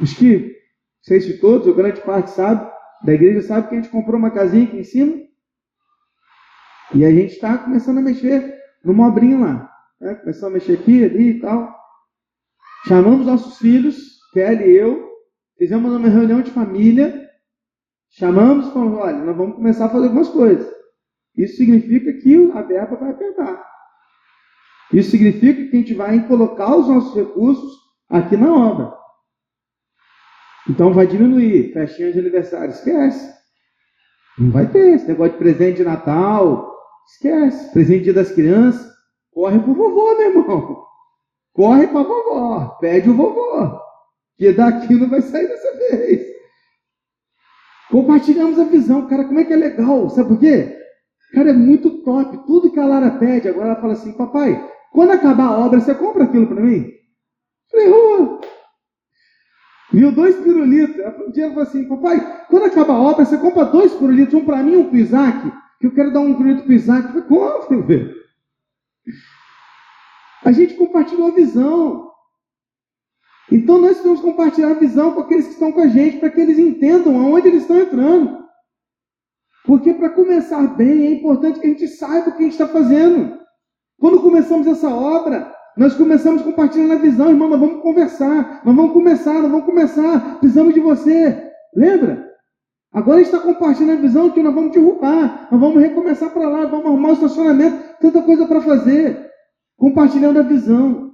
Os 0.00 0.12
que, 0.12 0.56
sei 1.02 1.20
se 1.20 1.38
todos, 1.38 1.66
ou 1.66 1.74
grande 1.74 2.00
parte 2.00 2.30
sabe, 2.30 2.68
da 3.04 3.12
igreja 3.12 3.42
sabe 3.42 3.68
que 3.68 3.74
a 3.74 3.80
gente 3.80 3.90
comprou 3.90 4.18
uma 4.18 4.30
casinha 4.30 4.64
aqui 4.64 4.78
em 4.78 4.84
cima 4.84 5.24
e 6.92 7.04
a 7.04 7.10
gente 7.10 7.34
está 7.34 7.56
começando 7.56 7.98
a 7.98 8.02
mexer 8.02 8.58
no 8.84 8.92
mobrinho 8.92 9.40
lá. 9.40 9.70
Né? 10.00 10.14
Começando 10.16 10.50
a 10.50 10.54
mexer 10.54 10.74
aqui, 10.74 11.04
ali 11.04 11.30
e 11.30 11.40
tal. 11.40 11.74
Chamamos 12.86 13.26
nossos 13.26 13.58
filhos, 13.58 14.18
Kelly 14.32 14.64
e 14.64 14.76
eu, 14.76 15.08
fizemos 15.56 15.90
uma 15.92 16.08
reunião 16.08 16.42
de 16.42 16.50
família, 16.50 17.30
chamamos 18.10 18.68
e 18.68 18.72
falamos, 18.72 18.98
olha, 18.98 19.18
nós 19.18 19.36
vamos 19.36 19.56
começar 19.56 19.86
a 19.86 19.88
fazer 19.88 20.06
algumas 20.06 20.28
coisas. 20.28 20.70
Isso 21.36 21.56
significa 21.56 22.12
que 22.12 22.52
a 22.52 22.62
verba 22.62 22.96
vai 22.96 23.10
apertar. 23.10 23.64
Isso 24.92 25.10
significa 25.10 25.64
que 25.64 25.76
a 25.76 25.80
gente 25.80 25.94
vai 25.94 26.26
colocar 26.28 26.76
os 26.76 26.86
nossos 26.86 27.14
recursos 27.14 27.72
aqui 28.08 28.36
na 28.36 28.52
obra. 28.52 28.94
Então 30.68 30.92
vai 30.92 31.06
diminuir. 31.06 31.72
Festinha 31.72 32.12
de 32.12 32.18
aniversário, 32.18 32.70
esquece. 32.70 33.34
Não 34.38 34.50
vai 34.50 34.66
ter. 34.70 34.94
Esse 34.94 35.08
negócio 35.08 35.32
de 35.32 35.38
presente 35.38 35.78
de 35.78 35.84
Natal, 35.84 36.73
esquece. 37.06 37.72
Presente 37.72 38.12
das 38.12 38.30
crianças, 38.30 38.90
corre 39.32 39.58
pro 39.58 39.74
vovô, 39.74 40.16
meu 40.16 40.28
irmão. 40.28 40.84
Corre 41.52 41.86
pra 41.86 42.02
vovó. 42.02 42.76
Pede 42.80 43.10
o 43.10 43.14
vovô. 43.14 43.78
Que 44.36 44.52
daqui 44.52 44.94
não 44.94 45.08
vai 45.08 45.22
sair 45.22 45.46
dessa 45.46 45.76
vez. 45.76 46.34
Compartilhamos 47.90 48.58
a 48.58 48.64
visão. 48.64 49.06
Cara, 49.06 49.24
como 49.24 49.38
é 49.38 49.44
que 49.44 49.52
é 49.52 49.56
legal? 49.56 50.10
Sabe 50.10 50.28
por 50.28 50.38
quê? 50.38 50.76
Cara, 51.32 51.50
é 51.50 51.52
muito 51.52 52.02
top. 52.02 52.44
Tudo 52.46 52.70
que 52.72 52.80
a 52.80 52.86
Lara 52.86 53.12
pede, 53.18 53.48
agora 53.48 53.68
ela 53.68 53.80
fala 53.80 53.92
assim: 53.92 54.12
Papai, 54.12 54.68
quando 54.92 55.12
acabar 55.12 55.46
a 55.46 55.58
obra, 55.58 55.80
você 55.80 55.94
compra 55.94 56.24
aquilo 56.24 56.46
para 56.46 56.60
mim? 56.60 56.90
falei, 57.70 57.88
oh. 57.88 58.40
Viu 59.92 60.10
dois 60.12 60.36
pirulitos. 60.36 60.96
Um 61.26 61.30
dia 61.30 61.44
ela 61.44 61.54
falou 61.54 61.68
assim: 61.68 61.88
Papai, 61.88 62.46
quando 62.48 62.64
acabar 62.64 62.94
a 62.94 63.02
obra, 63.02 63.24
você 63.24 63.38
compra 63.38 63.64
dois 63.64 63.92
pirulitos, 63.92 64.34
um 64.34 64.44
para 64.44 64.62
mim 64.62 64.72
e 64.72 64.76
um 64.76 64.84
para 64.86 64.94
o 64.94 64.98
Isaac, 64.98 65.52
que 65.84 65.88
eu 65.88 65.94
quero 65.94 66.12
dar 66.14 66.20
um 66.20 66.34
pirulito 66.34 66.62
para 66.62 66.70
o 66.70 66.74
Isaac. 66.74 67.08
Falei, 67.08 67.22
compra, 67.24 67.82
velho. 67.82 68.14
A 70.42 70.50
gente 70.50 70.74
compartilhou 70.74 71.28
a 71.28 71.34
visão. 71.34 72.10
Então 73.52 73.78
nós 73.78 74.00
que 74.00 74.22
compartilhar 74.22 74.70
a 74.70 74.78
visão 74.78 75.12
com 75.12 75.20
aqueles 75.20 75.46
que 75.46 75.52
estão 75.52 75.72
com 75.72 75.80
a 75.80 75.88
gente, 75.88 76.18
para 76.18 76.30
que 76.30 76.40
eles 76.40 76.58
entendam 76.58 77.20
aonde 77.20 77.48
eles 77.48 77.62
estão 77.62 77.78
entrando. 77.78 78.44
Porque 79.66 79.92
para 79.92 80.08
começar 80.08 80.66
bem 80.74 81.06
é 81.06 81.10
importante 81.12 81.60
que 81.60 81.66
a 81.66 81.70
gente 81.70 81.86
saiba 81.88 82.30
o 82.30 82.32
que 82.32 82.38
a 82.38 82.42
gente 82.44 82.52
está 82.52 82.66
fazendo. 82.66 83.38
Quando 83.98 84.22
começamos 84.22 84.66
essa 84.66 84.88
obra, 84.88 85.54
nós 85.76 85.94
começamos 85.94 86.40
compartilhando 86.40 86.94
a 86.94 86.98
visão, 86.98 87.28
irmão, 87.28 87.48
nós 87.48 87.60
vamos 87.60 87.82
conversar, 87.82 88.62
nós 88.64 88.74
vamos 88.74 88.92
começar, 88.92 89.34
nós 89.34 89.50
vamos 89.50 89.66
começar, 89.66 90.38
precisamos 90.38 90.72
de 90.72 90.80
você. 90.80 91.50
Lembra? 91.74 92.33
Agora 92.94 93.20
está 93.20 93.40
compartilhando 93.40 93.98
a 93.98 94.02
visão 94.02 94.30
que 94.30 94.40
nós 94.40 94.54
vamos 94.54 94.70
derrubar, 94.70 95.48
nós 95.50 95.60
vamos 95.60 95.82
recomeçar 95.82 96.30
para 96.32 96.48
lá, 96.48 96.64
vamos 96.66 96.86
arrumar 96.86 97.08
o 97.08 97.14
estacionamento, 97.14 97.76
tanta 98.00 98.22
coisa 98.22 98.46
para 98.46 98.60
fazer. 98.60 99.30
Compartilhando 99.76 100.38
a 100.38 100.42
visão. 100.42 101.12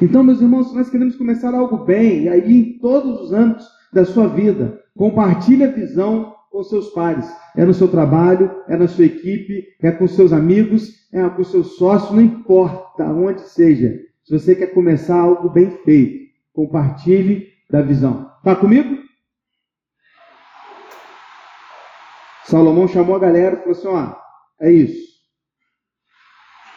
Então, 0.00 0.22
meus 0.22 0.40
irmãos, 0.40 0.70
se 0.70 0.74
nós 0.74 0.88
queremos 0.88 1.14
começar 1.14 1.54
algo 1.54 1.84
bem, 1.84 2.22
e 2.22 2.28
aí 2.30 2.58
em 2.58 2.78
todos 2.78 3.20
os 3.20 3.32
âmbitos 3.34 3.68
da 3.92 4.06
sua 4.06 4.28
vida, 4.28 4.80
compartilhe 4.96 5.62
a 5.62 5.70
visão 5.70 6.34
com 6.50 6.64
seus 6.64 6.88
pares, 6.88 7.30
é 7.54 7.62
no 7.62 7.74
seu 7.74 7.86
trabalho, 7.86 8.50
é 8.66 8.78
na 8.78 8.88
sua 8.88 9.04
equipe, 9.04 9.66
é 9.82 9.90
com 9.90 10.08
seus 10.08 10.32
amigos, 10.32 10.90
é 11.12 11.28
com 11.28 11.44
seus 11.44 11.76
sócios, 11.76 12.12
não 12.12 12.22
importa 12.22 13.04
onde 13.04 13.42
seja. 13.42 13.94
Se 14.24 14.38
você 14.38 14.54
quer 14.54 14.68
começar 14.68 15.20
algo 15.20 15.50
bem 15.50 15.70
feito, 15.84 16.30
compartilhe 16.54 17.46
da 17.70 17.82
visão. 17.82 18.30
Está 18.38 18.56
comigo? 18.56 19.09
Salomão 22.44 22.88
chamou 22.88 23.16
a 23.16 23.20
galera 23.20 23.56
e 23.56 23.58
falou 23.58 23.72
assim: 23.72 23.88
ó, 23.88 24.16
é 24.60 24.72
isso. 24.72 25.10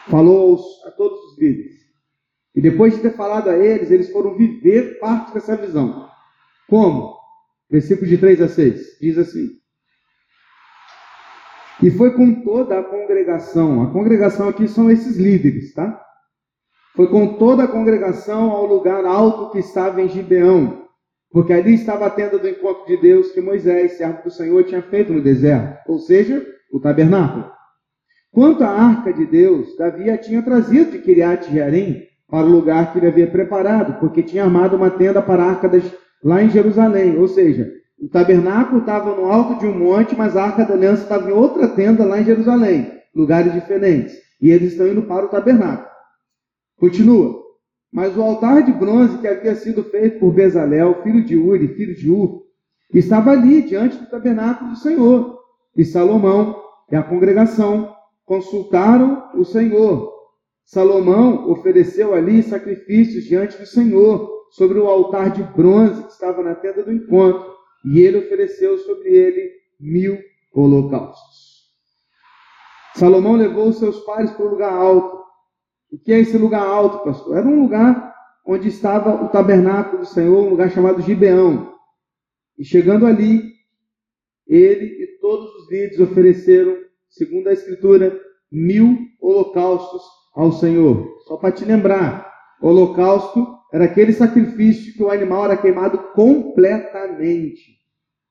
Falou 0.08 0.50
aos, 0.50 0.84
a 0.86 0.90
todos 0.92 1.18
os 1.32 1.38
líderes. 1.38 1.84
E 2.54 2.60
depois 2.60 2.94
de 2.94 3.02
ter 3.02 3.16
falado 3.16 3.48
a 3.48 3.56
eles, 3.56 3.90
eles 3.90 4.12
foram 4.12 4.36
viver 4.36 4.98
parte 5.00 5.34
dessa 5.34 5.56
visão. 5.56 6.08
Como? 6.68 7.18
Versículo 7.68 8.06
de 8.06 8.18
3 8.18 8.42
a 8.42 8.48
6. 8.48 8.98
Diz 9.00 9.18
assim: 9.18 9.58
e 11.82 11.90
foi 11.90 12.12
com 12.14 12.42
toda 12.42 12.78
a 12.78 12.82
congregação. 12.82 13.82
A 13.82 13.90
congregação 13.90 14.48
aqui 14.48 14.68
são 14.68 14.90
esses 14.90 15.16
líderes, 15.16 15.74
tá? 15.74 16.00
Foi 16.94 17.08
com 17.08 17.34
toda 17.34 17.64
a 17.64 17.68
congregação 17.68 18.50
ao 18.52 18.64
lugar 18.66 19.04
alto 19.04 19.50
que 19.50 19.58
estava 19.58 20.00
em 20.00 20.08
Gibeão, 20.08 20.83
porque 21.34 21.52
ali 21.52 21.74
estava 21.74 22.06
a 22.06 22.10
tenda 22.10 22.38
do 22.38 22.48
encontro 22.48 22.86
de 22.86 22.96
Deus 22.96 23.32
que 23.32 23.40
Moisés, 23.40 23.94
servo 23.94 24.22
do 24.22 24.30
Senhor, 24.30 24.62
tinha 24.62 24.80
feito 24.80 25.12
no 25.12 25.20
deserto, 25.20 25.90
ou 25.90 25.98
seja, 25.98 26.46
o 26.72 26.78
tabernáculo. 26.78 27.50
Quanto 28.30 28.62
à 28.62 28.68
arca 28.68 29.12
de 29.12 29.26
Deus, 29.26 29.76
Davi 29.76 30.08
a 30.10 30.16
tinha 30.16 30.40
trazido 30.44 30.92
de 30.92 31.00
Kiriat 31.00 31.50
Jearim 31.50 32.04
para 32.30 32.46
o 32.46 32.48
lugar 32.48 32.92
que 32.92 33.00
ele 33.00 33.08
havia 33.08 33.26
preparado, 33.26 33.98
porque 33.98 34.22
tinha 34.22 34.44
armado 34.44 34.76
uma 34.76 34.90
tenda 34.90 35.20
para 35.20 35.42
a 35.42 35.50
arca 35.50 35.68
das, 35.68 35.82
lá 36.22 36.40
em 36.40 36.50
Jerusalém, 36.50 37.18
ou 37.18 37.26
seja, 37.26 37.68
o 37.98 38.08
tabernáculo 38.08 38.78
estava 38.78 39.12
no 39.16 39.24
alto 39.24 39.58
de 39.58 39.66
um 39.66 39.76
monte, 39.76 40.14
mas 40.14 40.36
a 40.36 40.44
arca 40.44 40.64
da 40.64 40.74
aliança 40.74 41.02
estava 41.02 41.28
em 41.28 41.32
outra 41.34 41.66
tenda 41.66 42.04
lá 42.04 42.20
em 42.20 42.24
Jerusalém, 42.24 42.92
lugares 43.12 43.52
diferentes. 43.52 44.14
E 44.40 44.52
eles 44.52 44.70
estão 44.70 44.86
indo 44.86 45.02
para 45.02 45.26
o 45.26 45.28
tabernáculo. 45.28 45.88
Continua. 46.78 47.43
Mas 47.94 48.16
o 48.16 48.22
altar 48.22 48.64
de 48.64 48.72
bronze 48.72 49.18
que 49.18 49.28
havia 49.28 49.54
sido 49.54 49.84
feito 49.84 50.18
por 50.18 50.34
Bezalel, 50.34 51.00
filho 51.04 51.24
de 51.24 51.36
Uri, 51.36 51.68
filho 51.68 51.94
de 51.94 52.10
Ur, 52.10 52.42
estava 52.92 53.30
ali 53.30 53.62
diante 53.62 53.96
do 53.96 54.10
tabernáculo 54.10 54.70
do 54.70 54.76
Senhor. 54.76 55.38
E 55.76 55.84
Salomão 55.84 56.60
e 56.90 56.96
a 56.96 57.04
congregação 57.04 57.94
consultaram 58.24 59.30
o 59.36 59.44
Senhor. 59.44 60.12
Salomão 60.64 61.48
ofereceu 61.48 62.14
ali 62.14 62.42
sacrifícios 62.42 63.26
diante 63.26 63.56
do 63.58 63.66
Senhor, 63.66 64.34
sobre 64.50 64.78
o 64.78 64.88
altar 64.88 65.30
de 65.30 65.42
bronze 65.42 66.02
que 66.02 66.12
estava 66.12 66.42
na 66.42 66.54
tenda 66.54 66.82
do 66.82 66.92
encontro 66.92 67.54
e 67.84 68.00
ele 68.00 68.18
ofereceu 68.18 68.76
sobre 68.78 69.08
ele 69.08 69.52
mil 69.78 70.18
holocaustos. 70.52 71.64
Salomão 72.94 73.34
levou 73.34 73.72
seus 73.72 74.00
pares 74.00 74.30
para 74.32 74.46
o 74.46 74.50
lugar 74.50 74.72
alto. 74.72 75.24
O 75.94 75.98
que 75.98 76.12
é 76.12 76.18
esse 76.18 76.36
lugar 76.36 76.66
alto, 76.66 77.04
pastor? 77.04 77.36
Era 77.36 77.46
um 77.46 77.62
lugar 77.62 78.12
onde 78.44 78.66
estava 78.66 79.24
o 79.24 79.28
tabernáculo 79.28 79.98
do 79.98 80.06
Senhor, 80.06 80.44
um 80.44 80.50
lugar 80.50 80.68
chamado 80.68 81.00
Gibeão. 81.00 81.72
E 82.58 82.64
chegando 82.64 83.06
ali, 83.06 83.52
ele 84.44 84.86
e 84.86 85.18
todos 85.20 85.54
os 85.54 85.70
líderes 85.70 86.00
ofereceram, 86.00 86.76
segundo 87.08 87.48
a 87.48 87.52
Escritura, 87.52 88.20
mil 88.50 88.98
holocaustos 89.20 90.02
ao 90.34 90.50
Senhor. 90.50 91.16
Só 91.28 91.36
para 91.36 91.52
te 91.52 91.64
lembrar, 91.64 92.28
holocausto 92.60 93.46
era 93.72 93.84
aquele 93.84 94.12
sacrifício 94.12 94.94
que 94.94 95.02
o 95.02 95.12
animal 95.12 95.44
era 95.44 95.56
queimado 95.56 95.98
completamente. 96.12 97.78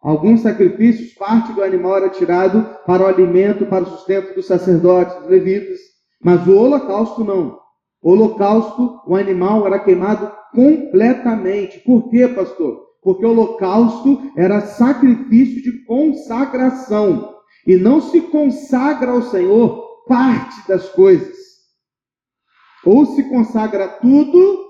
Alguns 0.01 0.41
sacrifícios, 0.41 1.13
parte 1.13 1.53
do 1.53 1.63
animal 1.63 1.95
era 1.95 2.09
tirado 2.09 2.77
para 2.85 3.03
o 3.03 3.07
alimento, 3.07 3.65
para 3.67 3.85
o 3.85 3.87
sustento 3.87 4.35
dos 4.35 4.47
sacerdotes, 4.47 5.15
dos 5.15 5.29
levitas, 5.29 5.92
mas 6.23 6.47
o 6.47 6.55
holocausto 6.55 7.23
não. 7.23 7.59
O 8.01 8.11
holocausto, 8.11 9.01
o 9.05 9.15
animal 9.15 9.65
era 9.67 9.79
queimado 9.79 10.31
completamente. 10.53 11.79
Por 11.79 12.09
quê, 12.09 12.27
pastor? 12.27 12.81
Porque 13.01 13.25
o 13.25 13.29
holocausto 13.29 14.31
era 14.37 14.61
sacrifício 14.61 15.61
de 15.61 15.83
consagração. 15.85 17.31
e 17.65 17.77
não 17.77 18.01
se 18.01 18.19
consagra 18.19 19.11
ao 19.11 19.21
Senhor 19.21 20.03
parte 20.05 20.67
das 20.67 20.89
coisas. 20.89 21.37
Ou 22.85 23.05
se 23.05 23.23
consagra 23.29 23.87
tudo, 23.87 24.65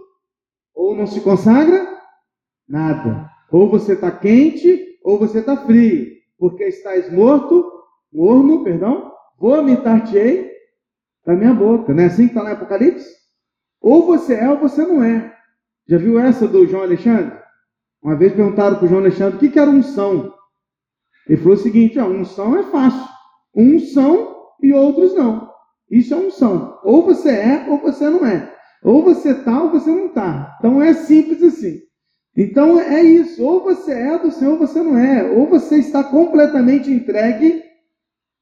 ou 0.76 0.96
não 0.96 1.08
se 1.08 1.20
consagra 1.22 1.88
nada. 2.70 3.28
Ou 3.52 3.68
você 3.68 3.94
está 3.94 4.12
quente, 4.12 5.00
ou 5.04 5.18
você 5.18 5.40
está 5.40 5.58
frio, 5.58 6.08
porque 6.38 6.66
estás 6.66 7.12
morto, 7.12 7.68
morno, 8.12 8.64
perdão, 8.64 9.12
vomitar-te-ei 9.40 10.53
da 11.26 11.34
minha 11.34 11.54
boca. 11.54 11.94
Não 11.94 12.04
é 12.04 12.08
assim 12.08 12.28
que 12.28 12.38
está 12.38 12.50
em 12.50 12.54
Apocalipse? 12.54 13.10
Ou 13.82 14.06
você 14.06 14.36
é 14.36 14.50
ou 14.50 14.58
você 14.58 14.86
não 14.86 15.04
é. 15.04 15.34
Já 15.88 15.98
viu 15.98 16.20
essa 16.20 16.48
do 16.48 16.66
João 16.66 16.84
Alexandre? 16.84 17.38
Uma 18.02 18.16
vez 18.16 18.34
perguntaram 18.34 18.78
para 18.78 18.86
o 18.86 18.88
João 18.88 19.02
Alexandre 19.02 19.38
o 19.38 19.40
que, 19.40 19.50
que 19.50 19.60
era 19.60 19.70
unção. 19.70 20.34
Ele 21.28 21.38
falou 21.38 21.54
o 21.54 21.58
seguinte: 21.58 22.00
ó, 22.00 22.06
unção 22.06 22.58
é 22.58 22.64
fácil. 22.64 23.08
Uns 23.56 23.94
são 23.94 24.36
e 24.62 24.74
outros 24.74 25.14
não. 25.16 25.52
Isso 25.90 26.14
é 26.14 26.18
unção. 26.18 26.80
Ou 26.84 27.06
você 27.06 27.30
é 27.30 27.66
ou 27.70 27.78
você 27.80 28.10
não 28.10 28.26
é. 28.26 28.54
Ou 28.84 29.04
você 29.04 29.32
está 29.32 29.62
ou 29.62 29.72
você 29.72 29.90
não 29.90 30.08
está. 30.08 30.56
Então 30.60 30.82
é 30.82 30.94
simples 30.94 31.42
assim. 31.44 31.82
Então 32.36 32.80
é 32.80 33.02
isso. 33.02 33.44
Ou 33.44 33.64
você 33.64 33.94
é 33.94 34.18
do 34.18 34.32
Senhor 34.32 34.54
ou 34.54 34.60
você 34.60 34.82
não 34.82 34.98
é. 34.98 35.24
Ou 35.32 35.48
você 35.48 35.78
está 35.78 36.04
completamente 36.04 36.92
entregue 36.92 37.64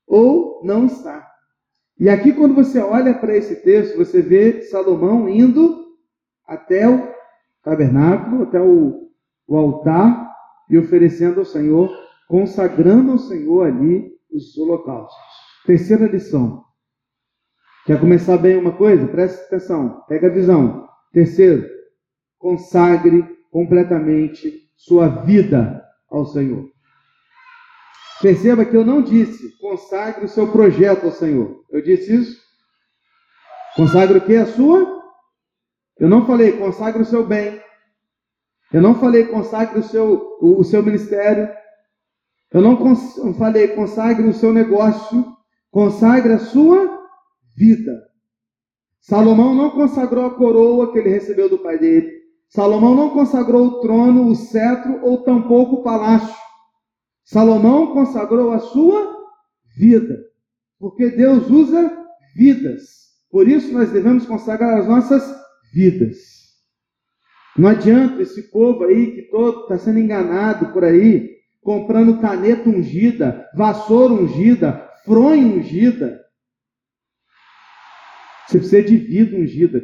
ou 0.08 0.62
não 0.64 0.86
está. 0.86 1.31
E 2.02 2.10
aqui, 2.10 2.34
quando 2.34 2.56
você 2.56 2.80
olha 2.80 3.14
para 3.14 3.38
esse 3.38 3.58
texto, 3.58 3.96
você 3.96 4.24
vê 4.24 4.64
Salomão 4.64 5.30
indo 5.30 5.86
até 6.48 6.90
o 6.90 7.08
tabernáculo, 7.62 8.42
até 8.42 8.60
o, 8.60 9.12
o 9.48 9.56
altar 9.56 10.28
e 10.68 10.80
oferecendo 10.80 11.42
ao 11.42 11.46
Senhor, 11.46 11.96
consagrando 12.28 13.12
ao 13.12 13.20
Senhor 13.20 13.68
ali 13.68 14.12
os 14.32 14.58
holocaustos. 14.58 15.16
Terceira 15.64 16.08
lição. 16.08 16.64
Quer 17.86 18.00
começar 18.00 18.38
bem 18.38 18.58
uma 18.58 18.76
coisa? 18.76 19.08
Preste 19.08 19.40
atenção, 19.44 20.02
pega 20.08 20.26
a 20.26 20.34
visão. 20.34 20.88
Terceiro, 21.14 21.70
consagre 22.40 23.24
completamente 23.52 24.72
sua 24.76 25.08
vida 25.08 25.86
ao 26.10 26.26
Senhor. 26.26 26.68
Perceba 28.22 28.64
que 28.64 28.76
eu 28.78 28.86
não 28.86 29.02
disse 29.02 29.58
consagre 29.58 30.26
o 30.26 30.30
seu 30.30 30.52
projeto 30.52 31.06
ao 31.06 31.12
Senhor. 31.12 31.64
Eu 31.72 31.82
disse 31.82 32.14
isso? 32.14 32.42
Consagre 33.76 34.18
o 34.18 34.22
que? 34.22 34.36
A 34.36 34.46
sua? 34.46 35.02
Eu 35.98 36.08
não 36.08 36.26
falei 36.26 36.52
consagre 36.54 37.02
o 37.02 37.06
seu 37.06 37.26
bem. 37.26 37.62
Eu 38.72 38.82
não 38.82 38.96
falei 38.96 39.26
consagre 39.26 39.80
o 39.80 39.84
seu, 39.84 40.38
o, 40.40 40.60
o 40.60 40.64
seu 40.64 40.84
ministério. 40.84 41.50
Eu 42.54 42.62
não 42.62 42.76
cons 42.76 43.16
falei 43.38 43.70
consagre 43.70 44.28
o 44.28 44.34
seu 44.34 44.54
negócio. 44.54 45.26
Consagre 45.72 46.34
a 46.34 46.40
sua 46.40 47.08
vida. 47.56 48.12
Salomão 49.00 49.56
não 49.56 49.72
consagrou 49.72 50.26
a 50.26 50.36
coroa 50.36 50.92
que 50.92 51.00
ele 51.00 51.10
recebeu 51.10 51.50
do 51.50 51.58
pai 51.58 51.80
dele. 51.80 52.22
Salomão 52.50 52.94
não 52.94 53.10
consagrou 53.12 53.66
o 53.66 53.82
trono, 53.82 54.28
o 54.28 54.36
cetro 54.36 55.00
ou 55.02 55.24
tampouco 55.24 55.78
o 55.78 55.84
palácio. 55.84 56.36
Salomão 57.32 57.94
consagrou 57.94 58.52
a 58.52 58.60
sua 58.60 59.18
vida, 59.78 60.22
porque 60.78 61.12
Deus 61.12 61.50
usa 61.50 62.06
vidas. 62.36 62.82
Por 63.30 63.48
isso 63.48 63.72
nós 63.72 63.90
devemos 63.90 64.26
consagrar 64.26 64.78
as 64.78 64.86
nossas 64.86 65.34
vidas. 65.74 66.18
Não 67.58 67.70
adianta 67.70 68.22
esse 68.22 68.52
povo 68.52 68.84
aí 68.84 69.16
que 69.16 69.22
todo 69.32 69.62
está 69.62 69.78
sendo 69.78 70.00
enganado 70.00 70.74
por 70.74 70.84
aí, 70.84 71.38
comprando 71.62 72.20
caneta 72.20 72.70
ungida, 72.70 73.50
vassoura 73.56 74.14
ungida, 74.14 74.92
fronha 75.06 75.56
ungida. 75.56 76.22
Você 78.46 78.58
precisa 78.58 78.84
de 78.84 78.98
vida 78.98 79.38
ungida. 79.38 79.80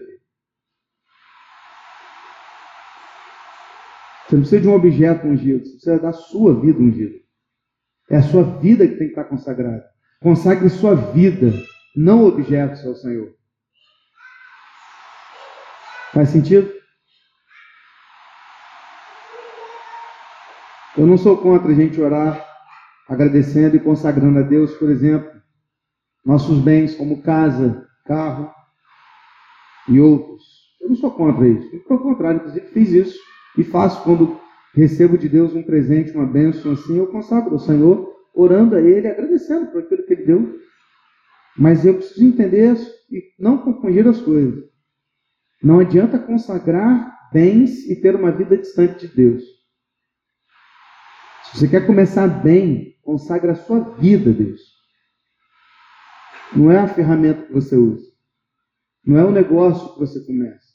Você 4.26 4.36
não 4.36 4.42
precisa 4.42 4.62
de 4.62 4.68
um 4.68 4.74
objeto 4.74 5.26
ungido, 5.26 5.66
você 5.66 5.72
precisa 5.72 6.00
da 6.00 6.12
sua 6.12 6.60
vida 6.60 6.78
ungida. 6.78 7.27
É 8.10 8.18
a 8.18 8.24
sua 8.24 8.44
vida 8.44 8.88
que 8.88 8.96
tem 8.96 9.08
que 9.08 9.14
estar 9.14 9.26
consagrada. 9.26 9.86
Consagre 10.22 10.70
sua 10.70 10.96
vida, 10.96 11.52
não 11.96 12.26
objetos 12.26 12.86
ao 12.86 12.96
Senhor. 12.96 13.34
Faz 16.14 16.30
sentido? 16.30 16.72
Eu 20.98 21.06
não 21.06 21.18
sou 21.18 21.38
contra 21.38 21.72
a 21.72 21.76
gente 21.76 22.02
orar 22.02 22.44
agradecendo 23.08 23.76
e 23.76 23.80
consagrando 23.80 24.40
a 24.40 24.42
Deus, 24.42 24.74
por 24.76 24.90
exemplo, 24.90 25.32
nossos 26.26 26.60
bens 26.60 26.96
como 26.96 27.22
casa, 27.22 27.88
carro 28.06 28.52
e 29.88 30.00
outros. 30.00 30.44
Eu 30.82 30.90
não 30.90 30.96
sou 30.96 31.12
contra 31.12 31.48
isso. 31.48 31.70
Pelo 31.88 32.00
contrário, 32.00 32.40
inclusive 32.40 32.68
fiz 32.68 32.90
isso 32.90 33.20
e 33.58 33.64
faço 33.64 34.04
quando 34.04 34.40
recebo 34.78 35.18
de 35.18 35.28
Deus 35.28 35.56
um 35.56 35.64
presente, 35.64 36.12
uma 36.12 36.26
bênção 36.26 36.72
assim, 36.74 36.98
eu 36.98 37.08
consagro 37.08 37.54
ao 37.54 37.60
Senhor, 37.60 38.16
orando 38.34 38.76
a 38.76 38.82
Ele, 38.82 39.08
agradecendo 39.08 39.72
por 39.72 39.82
aquilo 39.82 40.04
que 40.04 40.14
Ele 40.14 40.26
deu. 40.26 40.60
Mas 41.58 41.84
eu 41.84 41.96
preciso 41.96 42.24
entender 42.24 42.76
e 43.12 43.24
não 43.40 43.58
confundir 43.58 44.08
as 44.08 44.22
coisas. 44.22 44.64
Não 45.64 45.80
adianta 45.80 46.20
consagrar 46.20 47.12
bens 47.34 47.90
e 47.90 48.00
ter 48.00 48.16
uma 48.16 48.32
vida 48.32 48.56
distante 48.56 49.08
de 49.08 49.16
Deus. 49.16 49.44
Se 51.46 51.58
você 51.58 51.68
quer 51.68 51.88
começar 51.88 52.28
bem, 52.28 52.96
consagra 53.02 53.54
a 53.54 53.56
sua 53.56 53.80
vida 53.96 54.30
a 54.30 54.34
Deus. 54.34 54.62
Não 56.56 56.72
é 56.72 56.78
a 56.78 56.88
ferramenta 56.88 57.48
que 57.48 57.54
você 57.54 57.76
usa. 57.76 58.06
Não 59.04 59.18
é 59.18 59.26
o 59.26 59.32
negócio 59.32 59.94
que 59.94 60.00
você 60.00 60.20
começa. 60.24 60.68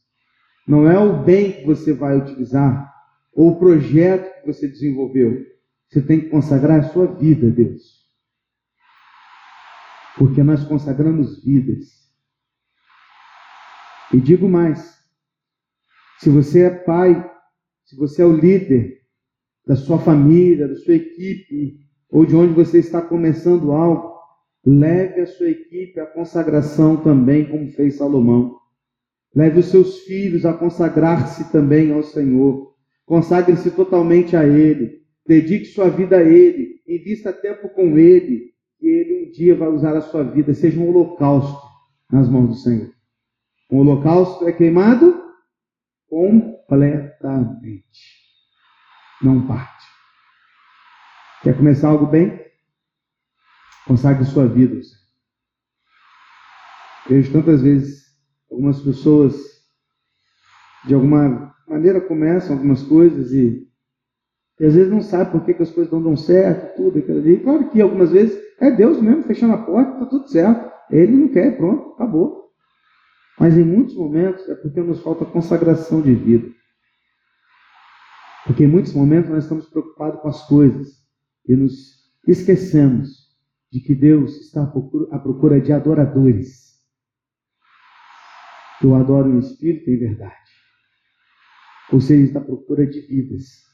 Não 0.66 0.90
é 0.90 0.98
o 0.98 1.22
bem 1.22 1.52
que 1.52 1.66
você 1.66 1.92
vai 1.92 2.18
utilizar 2.18 2.91
ou 3.34 3.52
o 3.52 3.58
projeto 3.58 4.40
que 4.40 4.46
você 4.46 4.68
desenvolveu. 4.68 5.46
Você 5.88 6.00
tem 6.00 6.20
que 6.20 6.28
consagrar 6.28 6.80
a 6.80 6.88
sua 6.90 7.06
vida 7.06 7.48
a 7.48 7.50
Deus. 7.50 8.02
Porque 10.16 10.42
nós 10.42 10.64
consagramos 10.64 11.42
vidas. 11.42 12.02
E 14.12 14.20
digo 14.20 14.48
mais: 14.48 14.98
se 16.18 16.30
você 16.30 16.62
é 16.62 16.70
pai, 16.70 17.30
se 17.84 17.96
você 17.96 18.22
é 18.22 18.26
o 18.26 18.36
líder 18.36 19.02
da 19.66 19.76
sua 19.76 19.98
família, 19.98 20.68
da 20.68 20.76
sua 20.76 20.94
equipe, 20.94 21.80
ou 22.10 22.26
de 22.26 22.36
onde 22.36 22.52
você 22.52 22.78
está 22.78 23.00
começando 23.00 23.72
algo, 23.72 24.12
leve 24.64 25.20
a 25.20 25.26
sua 25.26 25.48
equipe 25.48 25.98
à 25.98 26.06
consagração 26.06 26.96
também, 26.96 27.48
como 27.48 27.70
fez 27.72 27.96
Salomão. 27.96 28.56
Leve 29.34 29.60
os 29.60 29.66
seus 29.66 30.00
filhos 30.00 30.44
a 30.44 30.52
consagrar-se 30.52 31.50
também 31.50 31.90
ao 31.92 32.02
Senhor. 32.02 32.71
Consagre-se 33.06 33.70
totalmente 33.70 34.36
a 34.36 34.46
Ele. 34.46 35.02
Dedique 35.26 35.66
sua 35.66 35.90
vida 35.90 36.18
a 36.18 36.22
Ele. 36.22 36.80
Invista 36.86 37.32
tempo 37.32 37.68
com 37.70 37.98
Ele. 37.98 38.52
E 38.80 38.88
Ele 38.88 39.26
um 39.26 39.32
dia 39.32 39.54
vai 39.54 39.68
usar 39.68 39.96
a 39.96 40.00
sua 40.00 40.22
vida. 40.22 40.54
Seja 40.54 40.80
um 40.80 40.88
holocausto 40.88 41.60
nas 42.10 42.28
mãos 42.28 42.48
do 42.48 42.54
Senhor. 42.54 42.92
Um 43.70 43.78
holocausto 43.78 44.46
é 44.46 44.52
queimado 44.52 45.22
completamente. 46.08 48.22
Não 49.22 49.46
parte. 49.46 49.86
Quer 51.42 51.56
começar 51.56 51.88
algo 51.88 52.06
bem? 52.06 52.40
Consagre 53.86 54.24
sua 54.24 54.46
vida. 54.46 54.80
Vejo 57.08 57.32
tantas 57.32 57.62
vezes 57.62 58.02
algumas 58.50 58.80
pessoas 58.80 59.34
de 60.86 60.94
alguma 60.94 61.54
maneira 61.68 62.00
começam 62.00 62.54
algumas 62.54 62.82
coisas 62.82 63.32
e, 63.32 63.68
e 64.58 64.64
às 64.64 64.74
vezes 64.74 64.90
não 64.90 65.00
sabe 65.00 65.30
por 65.30 65.44
que, 65.44 65.54
que 65.54 65.62
as 65.62 65.70
coisas 65.70 65.92
não 65.92 66.02
dão 66.02 66.16
certo, 66.16 66.76
tudo 66.76 66.98
aquilo 66.98 67.18
ali. 67.18 67.38
Claro 67.38 67.70
que 67.70 67.80
algumas 67.80 68.10
vezes 68.10 68.40
é 68.60 68.70
Deus 68.70 69.00
mesmo 69.00 69.22
fechando 69.24 69.54
a 69.54 69.58
porta, 69.58 69.92
está 69.92 70.06
tudo 70.06 70.28
certo. 70.28 70.72
Ele 70.90 71.12
não 71.12 71.28
quer, 71.28 71.56
pronto, 71.56 71.94
acabou. 71.94 72.42
Mas 73.38 73.56
em 73.56 73.64
muitos 73.64 73.94
momentos 73.94 74.48
é 74.48 74.54
porque 74.54 74.80
nos 74.80 75.00
falta 75.00 75.24
consagração 75.24 76.00
de 76.00 76.14
vida. 76.14 76.48
Porque 78.46 78.64
em 78.64 78.68
muitos 78.68 78.92
momentos 78.92 79.30
nós 79.30 79.44
estamos 79.44 79.68
preocupados 79.68 80.20
com 80.20 80.28
as 80.28 80.46
coisas 80.46 80.88
e 81.48 81.54
nos 81.56 82.02
esquecemos 82.26 83.22
de 83.72 83.80
que 83.80 83.94
Deus 83.94 84.36
está 84.36 84.64
à 85.10 85.18
procura 85.18 85.60
de 85.60 85.72
adoradores. 85.72 86.72
Eu 88.82 88.94
adoro 88.94 89.30
o 89.30 89.38
Espírito 89.38 89.90
em 89.90 89.96
verdade. 89.96 90.41
Ou 91.92 92.00
seja, 92.00 92.24
está 92.24 92.38
à 92.40 92.44
procura 92.44 92.86
de 92.86 93.00
vidas. 93.00 93.70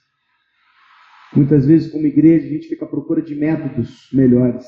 Muitas 1.35 1.66
vezes, 1.66 1.92
como 1.92 2.07
igreja, 2.07 2.46
a 2.46 2.50
gente 2.50 2.68
fica 2.68 2.85
à 2.85 2.88
procura 2.88 3.22
de 3.22 3.35
métodos 3.35 4.09
melhores. 4.12 4.66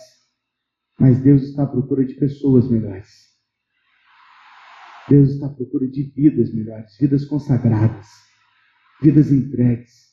Mas 0.98 1.20
Deus 1.20 1.42
está 1.42 1.64
à 1.64 1.66
procura 1.66 2.04
de 2.04 2.14
pessoas 2.14 2.70
melhores. 2.70 3.30
Deus 5.08 5.30
está 5.30 5.46
à 5.46 5.50
procura 5.50 5.88
de 5.88 6.02
vidas 6.14 6.54
melhores, 6.54 6.96
vidas 6.98 7.24
consagradas, 7.24 8.06
vidas 9.02 9.32
entregues. 9.32 10.10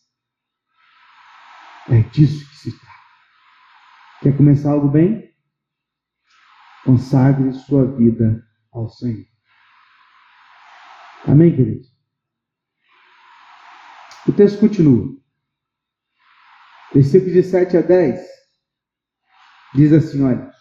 É 1.89 2.01
disso 2.09 2.49
que 2.49 2.55
se 2.55 2.71
trata. 2.79 2.97
Quer 4.21 4.35
começar 4.35 4.71
algo 4.71 4.89
bem? 4.89 5.31
Consagre 6.83 7.51
sua 7.53 7.85
vida 7.95 8.43
ao 8.71 8.89
Senhor. 8.89 9.25
Amém, 11.27 11.55
queridos? 11.55 11.96
O 14.27 14.33
texto 14.33 14.59
continua. 14.59 15.15
Versículos 16.93 17.33
de 17.33 17.43
7 17.43 17.77
a 17.77 17.81
10 17.81 18.19
diz 19.75 19.93
assim: 19.93 20.23
Olha. 20.23 20.51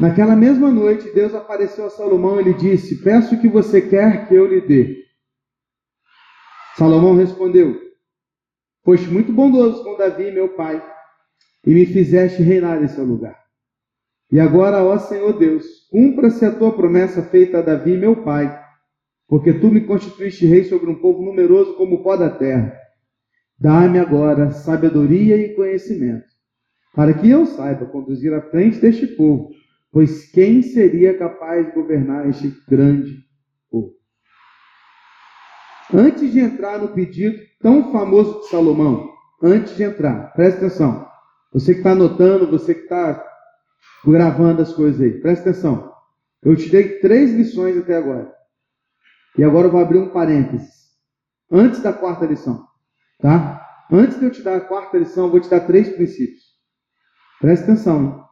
Naquela 0.00 0.36
mesma 0.36 0.70
noite, 0.70 1.12
Deus 1.12 1.34
apareceu 1.34 1.86
a 1.86 1.90
Salomão 1.90 2.40
e 2.40 2.44
lhe 2.44 2.54
disse: 2.54 3.02
Peço 3.02 3.34
o 3.34 3.40
que 3.40 3.48
você 3.48 3.82
quer 3.82 4.28
que 4.28 4.34
eu 4.34 4.46
lhe 4.46 4.60
dê. 4.60 5.04
Salomão 6.76 7.16
respondeu: 7.16 7.78
Foste 8.84 9.08
muito 9.08 9.32
bondoso 9.32 9.82
com 9.82 9.96
Davi, 9.96 10.30
meu 10.30 10.50
pai, 10.50 10.82
e 11.66 11.74
me 11.74 11.84
fizeste 11.84 12.42
reinar 12.42 12.82
em 12.82 12.88
seu 12.88 13.04
lugar. 13.04 13.38
E 14.30 14.38
agora, 14.38 14.82
ó 14.82 14.98
Senhor 14.98 15.36
Deus, 15.38 15.64
cumpra-se 15.90 16.44
a 16.44 16.54
tua 16.54 16.72
promessa 16.74 17.22
feita 17.22 17.58
a 17.58 17.62
Davi, 17.62 17.96
meu 17.96 18.22
pai, 18.22 18.67
porque 19.28 19.52
tu 19.52 19.70
me 19.70 19.82
constituíste 19.82 20.46
rei 20.46 20.64
sobre 20.64 20.90
um 20.90 20.94
povo 20.94 21.22
numeroso 21.22 21.74
como 21.74 21.96
o 21.96 22.02
pó 22.02 22.16
da 22.16 22.30
terra. 22.30 22.74
Dá-me 23.58 23.98
agora 23.98 24.50
sabedoria 24.50 25.36
e 25.36 25.54
conhecimento, 25.54 26.24
para 26.94 27.12
que 27.12 27.28
eu 27.28 27.44
saiba 27.44 27.84
conduzir 27.86 28.32
à 28.32 28.40
frente 28.40 28.80
deste 28.80 29.06
povo, 29.06 29.50
pois 29.92 30.30
quem 30.30 30.62
seria 30.62 31.16
capaz 31.18 31.66
de 31.66 31.72
governar 31.72 32.28
este 32.28 32.54
grande 32.66 33.18
povo? 33.70 33.92
Antes 35.92 36.32
de 36.32 36.40
entrar 36.40 36.78
no 36.78 36.88
pedido 36.88 37.38
tão 37.60 37.92
famoso 37.92 38.40
de 38.40 38.48
Salomão, 38.48 39.10
antes 39.42 39.76
de 39.76 39.82
entrar, 39.82 40.32
presta 40.32 40.66
atenção. 40.66 41.06
Você 41.52 41.72
que 41.72 41.80
está 41.80 41.92
anotando, 41.92 42.50
você 42.50 42.74
que 42.74 42.82
está 42.82 43.24
gravando 44.04 44.62
as 44.62 44.72
coisas 44.72 45.00
aí, 45.00 45.20
presta 45.20 45.50
atenção. 45.50 45.92
Eu 46.42 46.54
te 46.54 46.70
dei 46.70 47.00
três 47.00 47.32
lições 47.32 47.76
até 47.76 47.96
agora. 47.96 48.37
E 49.36 49.44
agora 49.44 49.66
eu 49.66 49.72
vou 49.72 49.80
abrir 49.80 49.98
um 49.98 50.10
parênteses. 50.10 50.88
Antes 51.50 51.80
da 51.82 51.92
quarta 51.92 52.26
lição, 52.26 52.66
tá? 53.20 53.64
Antes 53.90 54.18
de 54.18 54.24
eu 54.26 54.30
te 54.30 54.42
dar 54.42 54.56
a 54.56 54.60
quarta 54.60 54.98
lição, 54.98 55.26
eu 55.26 55.30
vou 55.30 55.40
te 55.40 55.48
dar 55.48 55.60
três 55.60 55.88
princípios. 55.88 56.42
Presta 57.40 57.64
atenção. 57.64 58.26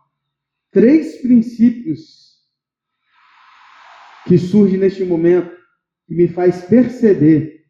Três 0.71 1.21
princípios 1.23 2.27
que 4.27 4.37
surgem 4.37 4.79
neste 4.79 5.05
momento 5.05 5.57
que 6.07 6.15
me 6.15 6.29
faz 6.29 6.65
perceber 6.65 7.65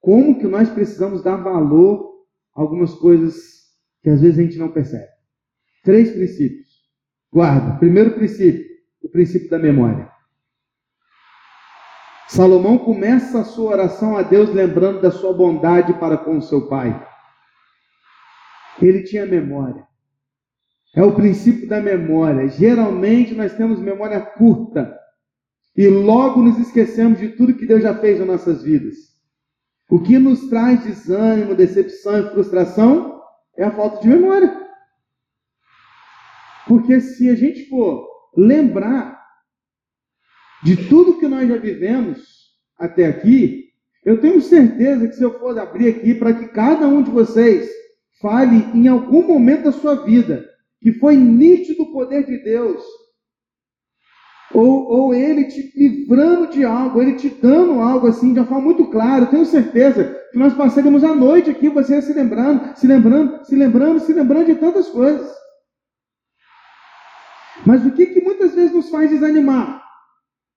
como 0.00 0.38
que 0.38 0.46
nós 0.46 0.68
precisamos 0.70 1.22
dar 1.22 1.36
valor 1.36 2.12
a 2.54 2.60
algumas 2.60 2.94
coisas 2.94 3.34
que 4.02 4.10
às 4.10 4.20
vezes 4.20 4.38
a 4.38 4.42
gente 4.42 4.58
não 4.58 4.72
percebe. 4.72 5.08
Três 5.84 6.10
princípios. 6.10 6.66
Guarda. 7.32 7.78
Primeiro 7.78 8.14
princípio, 8.14 8.64
o 9.02 9.08
princípio 9.08 9.48
da 9.50 9.58
memória. 9.58 10.10
Salomão 12.28 12.76
começa 12.78 13.40
a 13.40 13.44
sua 13.44 13.70
oração 13.72 14.16
a 14.16 14.22
Deus 14.22 14.52
lembrando 14.52 15.00
da 15.00 15.10
sua 15.10 15.32
bondade 15.32 15.94
para 15.94 16.16
com 16.16 16.40
seu 16.40 16.68
pai. 16.68 17.06
Ele 18.82 19.02
tinha 19.04 19.24
memória. 19.24 19.86
É 20.94 21.02
o 21.02 21.14
princípio 21.14 21.68
da 21.68 21.80
memória. 21.80 22.48
Geralmente 22.48 23.34
nós 23.34 23.54
temos 23.54 23.78
memória 23.80 24.20
curta 24.20 24.98
e 25.76 25.88
logo 25.88 26.42
nos 26.42 26.58
esquecemos 26.58 27.18
de 27.18 27.28
tudo 27.30 27.54
que 27.54 27.66
Deus 27.66 27.82
já 27.82 27.94
fez 27.94 28.18
nas 28.18 28.26
nossas 28.26 28.62
vidas. 28.62 28.96
O 29.88 30.00
que 30.00 30.18
nos 30.18 30.48
traz 30.48 30.82
desânimo, 30.84 31.54
decepção 31.54 32.18
e 32.18 32.30
frustração 32.30 33.20
é 33.56 33.64
a 33.64 33.70
falta 33.70 34.00
de 34.00 34.08
memória. 34.08 34.66
Porque 36.66 37.00
se 37.00 37.28
a 37.30 37.36
gente 37.36 37.68
for 37.68 38.08
lembrar 38.36 39.25
de 40.66 40.88
tudo 40.88 41.20
que 41.20 41.28
nós 41.28 41.48
já 41.48 41.56
vivemos 41.56 42.50
até 42.76 43.06
aqui, 43.06 43.66
eu 44.04 44.20
tenho 44.20 44.40
certeza 44.40 45.06
que 45.06 45.14
se 45.14 45.22
eu 45.22 45.38
for 45.38 45.56
abrir 45.56 45.88
aqui 45.88 46.12
para 46.12 46.32
que 46.32 46.48
cada 46.48 46.88
um 46.88 47.04
de 47.04 47.10
vocês 47.10 47.70
fale 48.20 48.56
em 48.74 48.88
algum 48.88 49.22
momento 49.22 49.62
da 49.62 49.72
sua 49.72 49.94
vida 50.04 50.44
que 50.80 50.92
foi 50.94 51.14
nítido 51.14 51.84
o 51.84 51.92
poder 51.92 52.26
de 52.26 52.38
Deus, 52.38 52.82
ou, 54.52 54.88
ou 54.88 55.14
ele 55.14 55.44
te 55.44 55.72
livrando 55.76 56.48
de 56.48 56.64
algo, 56.64 57.00
ele 57.00 57.14
te 57.14 57.28
dando 57.28 57.80
algo 57.80 58.08
assim 58.08 58.32
de 58.32 58.40
uma 58.40 58.46
forma 58.46 58.64
muito 58.64 58.86
clara, 58.86 59.22
eu 59.24 59.30
tenho 59.30 59.46
certeza 59.46 60.20
que 60.32 60.38
nós 60.38 60.52
passaremos 60.52 61.04
a 61.04 61.14
noite 61.14 61.48
aqui, 61.48 61.68
você 61.68 62.02
se 62.02 62.12
lembrando, 62.12 62.76
se 62.76 62.88
lembrando, 62.88 63.44
se 63.44 63.54
lembrando, 63.54 64.00
se 64.00 64.12
lembrando 64.12 64.46
de 64.46 64.56
tantas 64.56 64.88
coisas. 64.88 65.32
Mas 67.64 67.86
o 67.86 67.92
que, 67.92 68.06
que 68.06 68.20
muitas 68.20 68.52
vezes 68.52 68.72
nos 68.72 68.90
faz 68.90 69.10
desanimar? 69.10 69.85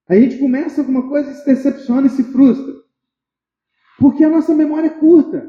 A 0.09 0.15
gente 0.15 0.39
começa 0.39 0.81
alguma 0.81 1.07
coisa, 1.07 1.31
se 1.33 1.45
decepciona 1.45 2.07
e 2.07 2.09
se 2.09 2.23
frustra. 2.23 2.73
Porque 3.99 4.23
a 4.23 4.29
nossa 4.29 4.55
memória 4.55 4.87
é 4.87 4.99
curta. 4.99 5.47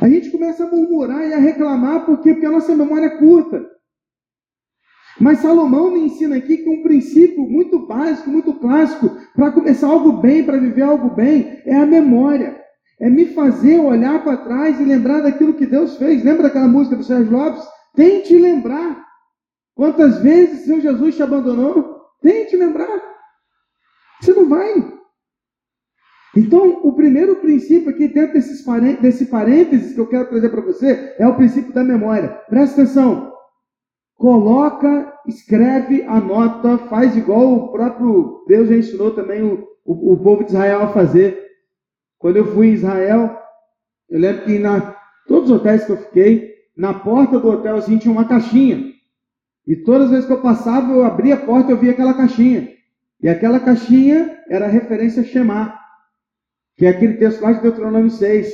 A 0.00 0.08
gente 0.08 0.30
começa 0.30 0.64
a 0.64 0.70
murmurar 0.70 1.26
e 1.26 1.32
a 1.32 1.38
reclamar 1.38 2.04
porque, 2.04 2.32
porque 2.32 2.46
a 2.46 2.50
nossa 2.50 2.74
memória 2.74 3.06
é 3.06 3.18
curta. 3.18 3.66
Mas 5.20 5.40
Salomão 5.40 5.90
me 5.90 6.00
ensina 6.00 6.36
aqui 6.36 6.58
que 6.58 6.68
um 6.68 6.82
princípio 6.82 7.42
muito 7.42 7.86
básico, 7.86 8.30
muito 8.30 8.54
clássico, 8.54 9.16
para 9.34 9.50
começar 9.50 9.88
algo 9.88 10.12
bem, 10.12 10.44
para 10.44 10.58
viver 10.58 10.82
algo 10.82 11.10
bem, 11.10 11.60
é 11.64 11.74
a 11.74 11.86
memória. 11.86 12.62
É 13.00 13.08
me 13.08 13.26
fazer 13.26 13.78
olhar 13.80 14.22
para 14.22 14.36
trás 14.36 14.78
e 14.78 14.84
lembrar 14.84 15.22
daquilo 15.22 15.54
que 15.54 15.66
Deus 15.66 15.96
fez. 15.96 16.22
Lembra 16.22 16.44
daquela 16.44 16.68
música 16.68 16.94
do 16.94 17.02
Sérgio 17.02 17.32
Lopes? 17.32 17.64
Tente 17.94 18.36
lembrar. 18.36 19.07
Quantas 19.78 20.20
vezes 20.20 20.64
seu 20.64 20.80
Jesus 20.80 21.14
te 21.14 21.22
abandonou? 21.22 22.00
Tente 22.20 22.56
lembrar. 22.56 23.00
Você 24.20 24.32
não 24.32 24.48
vai. 24.48 24.74
Então, 26.36 26.80
o 26.82 26.92
primeiro 26.94 27.36
princípio 27.36 27.88
aqui 27.88 28.08
dentro 28.08 28.32
desses 28.32 28.66
desse 29.00 29.26
parênteses 29.26 29.94
que 29.94 30.00
eu 30.00 30.08
quero 30.08 30.28
trazer 30.30 30.48
para 30.48 30.62
você 30.62 31.14
é 31.16 31.24
o 31.28 31.36
princípio 31.36 31.72
da 31.72 31.84
memória. 31.84 32.28
Presta 32.48 32.82
atenção. 32.82 33.32
Coloca, 34.16 35.16
escreve, 35.28 36.02
anota, 36.02 36.78
faz 36.88 37.16
igual 37.16 37.52
o 37.54 37.68
próprio 37.70 38.44
Deus 38.48 38.68
já 38.68 38.74
ensinou 38.74 39.12
também 39.12 39.44
o, 39.44 39.64
o, 39.84 40.14
o 40.14 40.16
povo 40.16 40.42
de 40.42 40.50
Israel 40.50 40.82
a 40.82 40.92
fazer. 40.92 41.40
Quando 42.18 42.38
eu 42.38 42.52
fui 42.52 42.70
em 42.70 42.72
Israel, 42.72 43.38
eu 44.10 44.18
lembro 44.18 44.44
que 44.44 44.58
na 44.58 44.96
todos 45.28 45.48
os 45.48 45.56
hotéis 45.56 45.84
que 45.84 45.92
eu 45.92 45.98
fiquei, 45.98 46.52
na 46.76 46.94
porta 46.94 47.38
do 47.38 47.48
hotel 47.48 47.76
assim 47.76 47.96
tinha 47.96 48.10
uma 48.10 48.26
caixinha. 48.26 48.97
E 49.68 49.76
todas 49.76 50.06
as 50.06 50.10
vezes 50.10 50.26
que 50.26 50.32
eu 50.32 50.42
passava, 50.42 50.92
eu 50.92 51.04
abria 51.04 51.34
a 51.34 51.40
porta 51.40 51.70
e 51.70 51.72
eu 51.72 51.78
via 51.78 51.92
aquela 51.92 52.14
caixinha. 52.14 52.72
E 53.22 53.28
aquela 53.28 53.60
caixinha 53.60 54.42
era 54.48 54.64
a 54.64 54.68
referência 54.68 55.22
a 55.22 55.24
Shema, 55.24 55.78
que 56.76 56.86
é 56.86 56.88
aquele 56.88 57.14
texto 57.18 57.40
lá 57.40 57.52
de 57.52 57.62
Deuteronômio 57.62 58.10
6. 58.10 58.52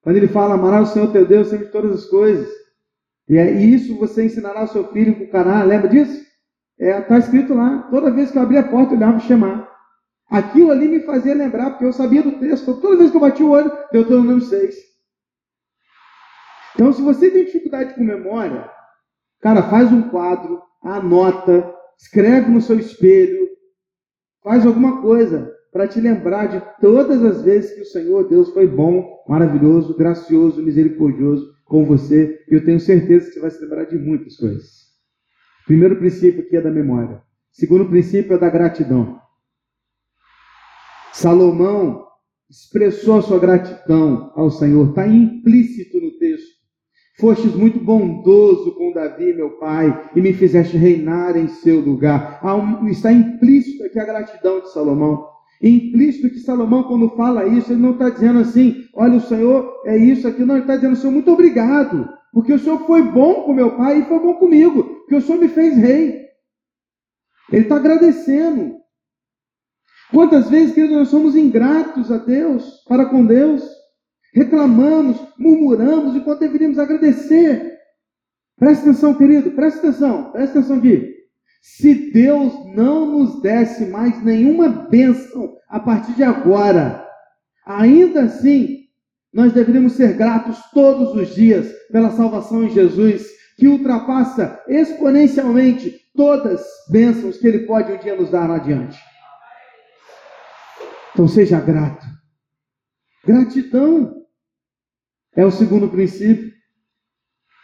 Quando 0.00 0.16
ele 0.16 0.28
fala, 0.28 0.54
amará 0.54 0.80
o 0.80 0.86
Senhor 0.86 1.12
teu 1.12 1.26
Deus 1.26 1.48
sempre 1.48 1.66
todas 1.66 1.92
as 1.92 2.06
coisas 2.06 2.60
e 3.30 3.38
é 3.38 3.48
isso 3.48 3.96
você 3.96 4.24
ensinará 4.24 4.58
ao 4.58 4.66
seu 4.66 4.88
filho 4.88 5.14
com 5.14 5.28
Caná, 5.28 5.62
lembra 5.62 5.88
disso? 5.88 6.20
Está 6.76 6.96
é, 6.96 7.00
tá 7.00 7.16
escrito 7.16 7.54
lá. 7.54 7.82
Toda 7.88 8.10
vez 8.10 8.32
que 8.32 8.36
eu 8.36 8.42
abria 8.42 8.58
a 8.58 8.68
porta, 8.68 8.92
eu 8.92 8.96
olhava 8.96 9.20
chamar. 9.20 9.70
Aquilo 10.28 10.72
ali 10.72 10.88
me 10.88 11.04
fazia 11.04 11.32
lembrar, 11.32 11.70
porque 11.70 11.84
eu 11.84 11.92
sabia 11.92 12.24
do 12.24 12.40
texto. 12.40 12.80
Toda 12.80 12.96
vez 12.96 13.12
que 13.12 13.16
eu 13.16 13.20
bati 13.20 13.40
o 13.44 13.50
olho, 13.50 13.70
número 13.92 14.40
6. 14.40 14.74
Então, 16.74 16.92
se 16.92 17.00
você 17.00 17.30
tem 17.30 17.44
dificuldade 17.44 17.94
com 17.94 18.02
memória, 18.02 18.68
cara, 19.40 19.62
faz 19.64 19.92
um 19.92 20.08
quadro, 20.08 20.60
anota, 20.82 21.72
escreve 21.98 22.50
no 22.50 22.60
seu 22.60 22.78
espelho, 22.78 23.48
faz 24.42 24.64
alguma 24.64 25.02
coisa 25.02 25.52
para 25.72 25.86
te 25.86 26.00
lembrar 26.00 26.46
de 26.46 26.62
todas 26.80 27.22
as 27.24 27.42
vezes 27.42 27.74
que 27.74 27.82
o 27.82 27.86
Senhor 27.86 28.28
Deus 28.28 28.50
foi 28.50 28.66
bom, 28.66 29.22
maravilhoso, 29.28 29.96
gracioso, 29.96 30.62
misericordioso 30.62 31.54
com 31.64 31.84
você, 31.84 32.44
e 32.50 32.54
eu 32.54 32.64
tenho 32.64 32.80
certeza 32.80 33.26
que 33.26 33.34
você 33.34 33.40
vai 33.40 33.50
se 33.50 33.62
lembrar 33.62 33.84
de 33.84 33.96
muitas 33.96 34.36
coisas. 34.36 34.90
Primeiro 35.66 35.96
princípio 35.96 36.42
aqui 36.42 36.56
é 36.56 36.60
da 36.60 36.70
memória. 36.70 37.22
Segundo 37.52 37.88
princípio 37.88 38.34
é 38.34 38.38
da 38.38 38.50
gratidão. 38.50 39.20
Salomão 41.12 42.06
expressou 42.48 43.18
a 43.18 43.22
sua 43.22 43.38
gratidão 43.38 44.32
ao 44.34 44.50
Senhor, 44.50 44.88
está 44.88 45.06
implícito 45.06 46.00
no 46.00 46.18
texto. 46.18 46.59
Fostes 47.20 47.54
muito 47.54 47.78
bondoso 47.78 48.72
com 48.72 48.92
Davi, 48.92 49.34
meu 49.34 49.50
pai, 49.58 50.10
e 50.16 50.20
me 50.20 50.32
fizeste 50.32 50.76
reinar 50.76 51.36
em 51.36 51.48
seu 51.48 51.80
lugar. 51.80 52.40
Está 52.88 53.12
implícito 53.12 53.84
aqui 53.84 53.98
a 53.98 54.04
gratidão 54.04 54.60
de 54.60 54.72
Salomão. 54.72 55.28
Implícito 55.62 56.30
que 56.30 56.38
Salomão, 56.38 56.84
quando 56.84 57.10
fala 57.10 57.46
isso, 57.46 57.72
ele 57.72 57.82
não 57.82 57.92
está 57.92 58.08
dizendo 58.08 58.38
assim, 58.38 58.84
olha, 58.94 59.18
o 59.18 59.20
Senhor 59.20 59.82
é 59.84 59.96
isso 59.96 60.26
aqui, 60.26 60.42
não, 60.42 60.54
ele 60.54 60.64
está 60.64 60.76
dizendo, 60.76 60.96
Senhor, 60.96 61.12
muito 61.12 61.30
obrigado, 61.30 62.08
porque 62.32 62.54
o 62.54 62.58
Senhor 62.58 62.78
foi 62.86 63.02
bom 63.02 63.42
com 63.42 63.52
meu 63.52 63.76
pai 63.76 64.00
e 64.00 64.04
foi 64.06 64.18
bom 64.18 64.34
comigo, 64.34 64.82
porque 64.82 65.16
o 65.16 65.20
Senhor 65.20 65.38
me 65.38 65.48
fez 65.48 65.76
rei. 65.76 66.20
Ele 67.52 67.62
está 67.62 67.76
agradecendo. 67.76 68.76
Quantas 70.10 70.48
vezes, 70.48 70.74
queridos, 70.74 70.96
nós 70.96 71.08
somos 71.08 71.36
ingratos 71.36 72.10
a 72.10 72.16
Deus, 72.16 72.82
para 72.88 73.04
com 73.06 73.26
Deus, 73.26 73.62
reclamamos, 74.32 75.16
murmuramos, 75.38 76.14
enquanto 76.14 76.40
deveríamos 76.40 76.78
agradecer. 76.78 77.78
Presta 78.58 78.90
atenção, 78.90 79.14
querido, 79.14 79.50
presta 79.52 79.88
atenção, 79.88 80.30
presta 80.32 80.58
atenção 80.58 80.78
aqui. 80.78 81.16
Se 81.62 82.10
Deus 82.12 82.52
não 82.74 83.06
nos 83.06 83.40
desse 83.42 83.86
mais 83.86 84.22
nenhuma 84.22 84.68
bênção 84.68 85.56
a 85.68 85.78
partir 85.78 86.12
de 86.12 86.22
agora, 86.22 87.06
ainda 87.66 88.22
assim, 88.22 88.86
nós 89.32 89.52
deveríamos 89.52 89.92
ser 89.92 90.14
gratos 90.14 90.58
todos 90.72 91.14
os 91.14 91.34
dias 91.34 91.70
pela 91.92 92.10
salvação 92.10 92.64
em 92.64 92.70
Jesus, 92.70 93.26
que 93.56 93.68
ultrapassa 93.68 94.62
exponencialmente 94.68 95.98
todas 96.14 96.60
as 96.60 96.66
bênçãos 96.90 97.36
que 97.36 97.46
Ele 97.46 97.60
pode 97.60 97.92
um 97.92 97.98
dia 97.98 98.16
nos 98.16 98.30
dar 98.30 98.50
adiante. 98.50 98.98
Então 101.12 101.28
seja 101.28 101.60
grato. 101.60 102.06
Gratidão 103.26 104.19
é 105.34 105.44
o 105.44 105.50
segundo 105.50 105.88
princípio. 105.88 106.50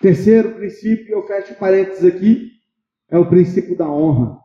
Terceiro 0.00 0.54
princípio, 0.54 1.14
eu 1.14 1.26
fecho 1.26 1.54
parênteses 1.54 2.04
aqui, 2.04 2.50
é 3.10 3.18
o 3.18 3.28
princípio 3.28 3.76
da 3.76 3.88
honra. 3.88 4.38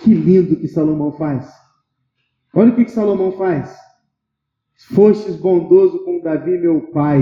Que 0.00 0.14
lindo 0.14 0.56
que 0.56 0.68
Salomão 0.68 1.12
faz. 1.12 1.50
Olha 2.54 2.70
o 2.70 2.76
que, 2.76 2.84
que 2.84 2.90
Salomão 2.90 3.32
faz. 3.32 3.74
Fostes 4.94 5.36
bondoso 5.36 6.04
com 6.04 6.20
Davi, 6.20 6.58
meu 6.58 6.80
pai, 6.92 7.20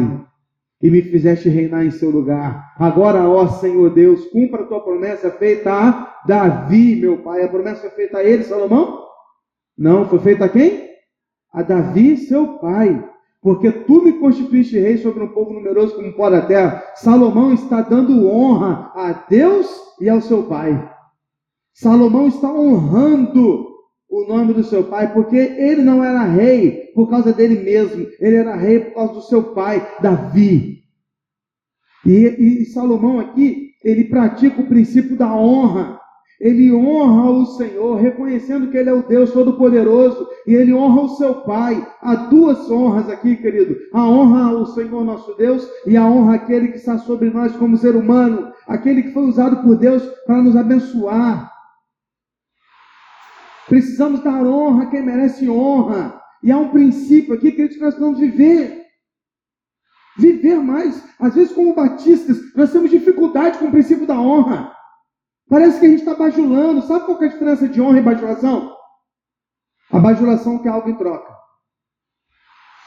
e 0.81 0.91
me 0.91 1.01
fizeste 1.03 1.49
reinar 1.49 1.85
em 1.85 1.91
seu 1.91 2.11
lugar. 2.11 2.75
Agora, 2.77 3.29
ó 3.29 3.47
Senhor 3.47 3.91
Deus, 3.91 4.27
cumpra 4.27 4.63
a 4.63 4.67
tua 4.67 4.83
promessa 4.83 5.31
feita 5.31 5.73
a 5.73 6.23
Davi, 6.27 6.97
meu 6.97 7.23
pai. 7.23 7.43
A 7.43 7.49
promessa 7.49 7.83
foi 7.83 7.91
feita 7.91 8.19
a 8.19 8.25
ele, 8.25 8.43
Salomão? 8.43 9.07
Não, 9.77 10.09
foi 10.09 10.19
feita 10.19 10.45
a 10.45 10.49
quem? 10.49 10.91
A 11.53 11.63
Davi, 11.63 12.17
seu 12.17 12.59
pai. 12.59 13.12
Porque 13.43 13.73
tu 13.73 14.05
me 14.05 14.13
constituíste 14.13 14.79
rei 14.79 14.99
sobre 14.99 15.25
um 15.25 15.29
povo 15.29 15.53
numeroso 15.53 15.97
como 15.97 16.15
pó 16.15 16.31
da 16.31 16.47
terra. 16.47 16.83
Salomão 16.95 17.53
está 17.53 17.83
dando 17.83 18.29
honra 18.29 18.93
a 18.95 19.13
Deus 19.29 19.69
e 20.01 20.09
ao 20.09 20.21
seu 20.21 20.45
pai. 20.45 20.91
Salomão 21.75 22.29
está 22.29 22.49
honrando 22.53 23.73
o 24.09 24.29
nome 24.29 24.53
do 24.53 24.63
seu 24.63 24.85
pai, 24.85 25.13
porque 25.13 25.37
ele 25.37 25.83
não 25.83 26.05
era 26.05 26.23
rei 26.23 26.93
por 26.95 27.09
causa 27.09 27.33
dele 27.33 27.65
mesmo, 27.65 28.07
ele 28.21 28.37
era 28.37 28.55
rei 28.55 28.79
por 28.79 28.95
causa 28.95 29.15
do 29.15 29.23
seu 29.23 29.55
pai, 29.55 29.85
Davi. 30.01 30.83
E, 32.05 32.63
e 32.63 32.65
Salomão 32.67 33.19
aqui, 33.19 33.71
ele 33.83 34.05
pratica 34.05 34.61
o 34.61 34.69
princípio 34.69 35.17
da 35.17 35.35
honra. 35.35 35.99
Ele 36.43 36.73
honra 36.75 37.31
o 37.31 37.47
Senhor, 37.47 38.01
reconhecendo 38.01 38.69
que 38.69 38.77
Ele 38.77 38.91
é 38.91 38.93
o 38.93 39.05
Deus 39.05 39.31
Todo-Poderoso, 39.31 40.29
e 40.45 40.55
ele 40.55 40.75
honra 40.75 41.03
o 41.03 41.09
seu 41.11 41.37
Pai. 41.43 41.87
Há 42.01 42.17
duas 42.17 42.69
honras 42.69 43.09
aqui, 43.09 43.37
querido: 43.37 43.77
a 43.95 44.05
honra 44.05 44.51
ao 44.51 44.67
Senhor 44.67 45.05
nosso 45.05 45.37
Deus 45.37 45.65
e 45.87 45.97
a 45.97 46.05
honra 46.05 46.35
àquele 46.35 46.69
que 46.69 46.79
está 46.79 46.99
sobre 46.99 47.31
nós 47.31 47.55
como 47.55 47.77
ser 47.77 47.95
humano, 47.95 48.53
aquele 48.67 49.05
que 49.05 49.13
foi 49.13 49.23
usado 49.23 49.63
por 49.63 49.77
Deus 49.77 50.03
para 50.27 50.43
nos 50.43 50.57
abençoar. 50.57 51.49
Precisamos 53.69 54.19
dar 54.25 54.45
honra 54.45 54.83
a 54.83 54.87
quem 54.87 55.01
merece 55.01 55.49
honra. 55.49 56.21
E 56.43 56.51
há 56.51 56.59
um 56.59 56.71
princípio 56.71 57.35
aqui 57.35 57.53
que 57.53 57.63
nós 57.63 57.95
precisamos 57.95 58.19
viver. 58.19 58.83
Viver 60.19 60.57
mais. 60.57 61.05
Às 61.21 61.37
vezes, 61.37 61.55
como 61.55 61.73
batistas, 61.73 62.37
nós 62.57 62.73
temos 62.73 62.91
dificuldade 62.91 63.59
com 63.59 63.67
o 63.67 63.71
princípio 63.71 64.09
da 64.09 64.21
honra. 64.21 64.82
Parece 65.53 65.81
que 65.81 65.85
a 65.85 65.89
gente 65.91 65.99
está 65.99 66.15
bajulando. 66.15 66.81
Sabe 66.81 67.05
qual 67.05 67.23
é 67.23 67.27
a 67.27 67.29
diferença 67.29 67.69
de 67.69 67.79
honra 67.79 67.99
e 67.99 68.03
bajulação? 68.03 68.75
A 69.91 69.99
bajulação 69.99 70.63
quer 70.63 70.71
algo 70.71 70.89
em 70.89 70.97
troca. 70.97 71.31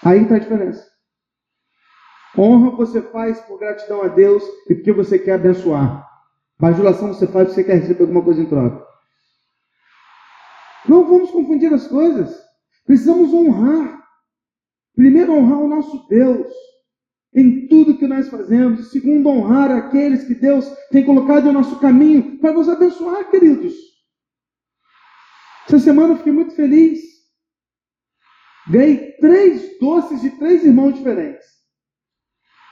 Aí 0.03 0.23
está 0.23 0.37
a 0.37 0.39
diferença. 0.39 0.83
Honra 2.35 2.71
você 2.71 3.03
faz 3.03 3.39
por 3.41 3.59
gratidão 3.59 4.01
a 4.01 4.07
Deus 4.07 4.43
e 4.67 4.73
porque 4.73 4.91
você 4.91 5.19
quer 5.19 5.33
abençoar. 5.33 6.09
Bajulação 6.59 7.09
você 7.09 7.27
faz 7.27 7.49
porque 7.49 7.61
você 7.61 7.63
quer 7.63 7.81
receber 7.81 8.01
alguma 8.01 8.23
coisa 8.23 8.41
em 8.41 8.49
troca. 8.49 8.83
Não 10.89 11.05
vamos 11.05 11.29
confundir 11.29 11.71
as 11.71 11.85
coisas. 11.85 12.35
Precisamos 12.83 13.31
honrar. 13.31 14.03
Primeiro, 14.95 15.33
honrar 15.33 15.59
o 15.59 15.67
nosso 15.67 16.07
Deus 16.07 16.51
em 17.35 17.67
tudo 17.67 17.97
que 17.97 18.07
nós 18.07 18.29
fazemos. 18.29 18.91
Segundo, 18.91 19.29
honrar 19.29 19.69
aqueles 19.69 20.23
que 20.25 20.33
Deus 20.33 20.65
tem 20.89 21.03
colocado 21.03 21.49
em 21.49 21.51
nosso 21.51 21.79
caminho 21.79 22.39
para 22.39 22.53
nos 22.53 22.69
abençoar, 22.69 23.29
queridos. 23.29 23.73
Essa 25.67 25.79
semana 25.79 26.13
eu 26.13 26.17
fiquei 26.17 26.31
muito 26.31 26.55
feliz. 26.55 27.01
Ganhei 28.69 29.11
três 29.17 29.77
doces 29.79 30.21
de 30.21 30.31
três 30.31 30.63
irmãos 30.63 30.95
diferentes. 30.95 31.45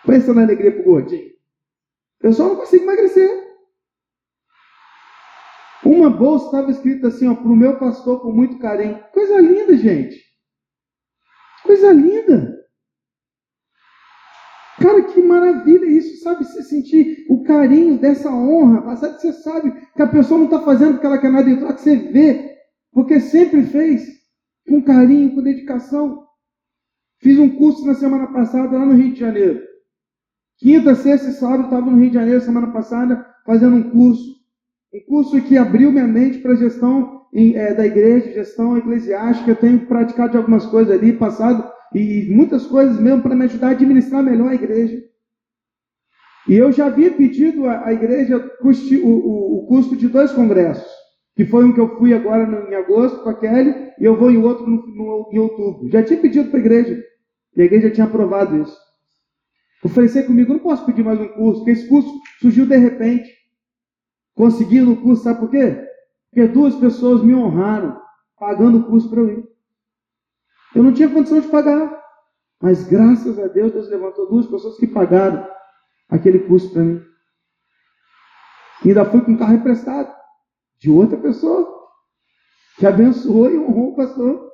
Pensa 0.05 0.33
na 0.33 0.43
alegria 0.43 0.71
para 0.71 0.81
o 0.81 0.85
gordinho. 0.85 1.31
Eu 2.21 2.33
só 2.33 2.47
não 2.47 2.55
consigo 2.55 2.83
emagrecer. 2.83 3.43
Uma 5.85 6.09
bolsa 6.09 6.45
estava 6.45 6.71
escrita 6.71 7.09
assim, 7.09 7.27
ó, 7.27 7.35
para 7.35 7.51
o 7.51 7.55
meu 7.55 7.77
pastor 7.77 8.21
com 8.21 8.31
muito 8.31 8.57
carinho. 8.57 9.03
Coisa 9.11 9.39
linda, 9.41 9.75
gente. 9.75 10.23
Coisa 11.63 11.91
linda. 11.91 12.62
Cara, 14.79 15.03
que 15.03 15.21
maravilha 15.21 15.85
isso, 15.85 16.23
sabe? 16.23 16.43
Você 16.43 16.63
sentir 16.63 17.25
o 17.29 17.43
carinho 17.43 17.97
dessa 17.97 18.29
honra, 18.29 18.81
que 18.95 19.21
você 19.21 19.33
sabe 19.33 19.71
que 19.95 20.01
a 20.01 20.07
pessoa 20.07 20.39
não 20.39 20.45
está 20.45 20.61
fazendo 20.61 20.93
porque 20.93 21.05
ela 21.05 21.19
quer 21.19 21.31
nada 21.31 21.49
em 21.49 21.57
que 21.57 21.63
você 21.63 21.95
vê, 21.95 22.57
porque 22.91 23.19
sempre 23.19 23.63
fez 23.63 24.07
com 24.67 24.81
carinho, 24.81 25.35
com 25.35 25.41
dedicação. 25.41 26.23
Fiz 27.19 27.37
um 27.37 27.49
curso 27.49 27.85
na 27.85 27.93
semana 27.93 28.27
passada 28.27 28.77
lá 28.77 28.85
no 28.85 28.93
Rio 28.93 29.13
de 29.13 29.19
Janeiro. 29.19 29.61
Quinta, 30.57 30.95
sexta 30.95 31.29
e 31.29 31.33
sábado 31.33 31.65
estava 31.65 31.89
no 31.89 31.97
Rio 31.97 32.09
de 32.09 32.15
Janeiro 32.15 32.41
semana 32.41 32.71
passada 32.71 33.25
fazendo 33.45 33.75
um 33.75 33.89
curso. 33.89 34.33
Um 34.93 34.99
curso 35.07 35.41
que 35.41 35.57
abriu 35.57 35.91
minha 35.91 36.07
mente 36.07 36.39
para 36.39 36.53
a 36.53 36.55
gestão 36.55 37.23
é, 37.33 37.73
da 37.73 37.85
igreja, 37.85 38.33
gestão 38.33 38.77
eclesiástica. 38.77 39.51
Eu 39.51 39.55
tenho 39.55 39.85
praticado 39.85 40.37
algumas 40.37 40.65
coisas 40.65 40.95
ali, 40.95 41.13
passado, 41.13 41.67
e 41.93 42.27
muitas 42.29 42.65
coisas 42.65 42.99
mesmo 42.99 43.21
para 43.21 43.35
me 43.35 43.45
ajudar 43.45 43.67
a 43.67 43.71
administrar 43.71 44.23
melhor 44.23 44.49
a 44.49 44.55
igreja. 44.55 45.01
E 46.47 46.55
eu 46.55 46.71
já 46.71 46.87
havia 46.87 47.11
pedido 47.11 47.67
à, 47.67 47.93
igreja 47.93 48.39
custe, 48.39 48.97
o, 48.97 49.07
o, 49.07 49.59
o, 49.59 49.67
custo 49.67 49.95
de 49.95 50.09
dois 50.09 50.31
congressos, 50.31 50.91
que 51.35 51.45
foi 51.45 51.63
um 51.63 51.73
que 51.73 51.79
eu 51.79 51.97
fui 51.97 52.13
agora 52.13 52.45
no, 52.45 52.69
em 52.69 52.75
agosto 52.75 53.23
com 53.23 53.29
a 53.29 53.39
Kelly, 53.39 53.91
e 53.99 54.03
eu 54.03 54.17
vou 54.17 54.29
em 54.29 54.37
outro 54.37 54.67
no, 54.67 54.85
no, 54.87 55.29
em 55.31 55.39
outubro. 55.39 55.89
Já 55.89 56.03
tinha 56.03 56.19
pedido 56.19 56.49
para 56.49 56.59
a 56.59 56.61
igreja, 56.61 57.01
e 57.55 57.61
a 57.61 57.65
igreja 57.65 57.89
tinha 57.89 58.05
aprovado 58.05 58.61
isso. 58.61 58.77
Eu 59.83 59.89
falei, 59.89 60.09
comigo, 60.23 60.53
não 60.53 60.59
posso 60.59 60.85
pedir 60.85 61.03
mais 61.03 61.19
um 61.19 61.27
curso, 61.29 61.59
porque 61.59 61.71
esse 61.71 61.87
curso 61.87 62.09
surgiu 62.39 62.65
de 62.65 62.77
repente. 62.77 63.29
Consegui 64.33 64.81
no 64.81 64.97
curso, 64.97 65.23
sabe 65.23 65.39
por 65.39 65.51
quê? 65.51 65.85
Porque 66.29 66.47
duas 66.47 66.75
pessoas 66.75 67.23
me 67.23 67.35
honraram, 67.35 68.01
pagando 68.37 68.79
o 68.79 68.83
curso 68.85 69.09
para 69.09 69.19
eu 69.19 69.29
ir. 69.29 69.52
Eu 70.75 70.83
não 70.83 70.93
tinha 70.93 71.09
condição 71.09 71.39
de 71.39 71.47
pagar. 71.47 72.01
Mas 72.61 72.87
graças 72.87 73.37
a 73.39 73.47
Deus, 73.47 73.73
Deus 73.73 73.89
levantou 73.89 74.29
duas 74.29 74.45
pessoas 74.47 74.77
que 74.77 74.87
pagaram 74.87 75.45
aquele 76.09 76.39
curso 76.39 76.71
para 76.71 76.81
mim. 76.81 77.03
E 78.85 78.89
ainda 78.89 79.05
fui 79.05 79.21
com 79.21 79.31
um 79.31 79.37
carro 79.37 79.55
emprestado 79.55 80.13
de 80.79 80.89
outra 80.89 81.17
pessoa 81.17 81.83
que 82.77 82.85
abençoou 82.85 83.49
e 83.51 83.57
honrou 83.57 83.91
o 83.91 83.95
pastor. 83.95 84.51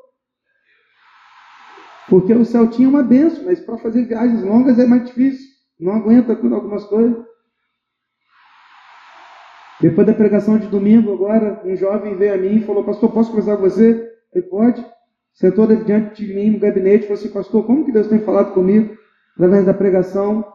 Porque 2.09 2.33
o 2.33 2.43
céu 2.43 2.67
tinha 2.67 2.89
uma 2.89 3.03
benção, 3.03 3.45
mas 3.45 3.59
para 3.59 3.77
fazer 3.77 4.05
viagens 4.05 4.43
longas 4.43 4.79
é 4.79 4.87
mais 4.87 5.05
difícil. 5.05 5.47
Não 5.79 5.93
aguenta 5.93 6.33
algumas 6.33 6.85
coisas. 6.85 7.25
Depois 9.79 10.05
da 10.05 10.13
pregação 10.13 10.57
de 10.57 10.67
domingo, 10.67 11.13
agora, 11.13 11.61
um 11.63 11.75
jovem 11.75 12.15
veio 12.17 12.33
a 12.33 12.37
mim 12.37 12.57
e 12.57 12.65
falou: 12.65 12.83
Pastor, 12.83 13.11
posso 13.11 13.29
conversar 13.29 13.55
com 13.55 13.61
você? 13.61 14.11
Ele 14.33 14.45
pode. 14.47 14.85
Sentou 15.39 15.67
diante 15.67 16.25
de 16.25 16.33
mim 16.33 16.51
no 16.51 16.59
gabinete 16.59 17.03
e 17.03 17.07
falou 17.07 17.19
assim: 17.19 17.31
Pastor, 17.31 17.65
como 17.65 17.85
que 17.85 17.91
Deus 17.91 18.07
tem 18.07 18.19
falado 18.19 18.53
comigo 18.53 18.97
através 19.33 19.65
da 19.65 19.73
pregação? 19.73 20.45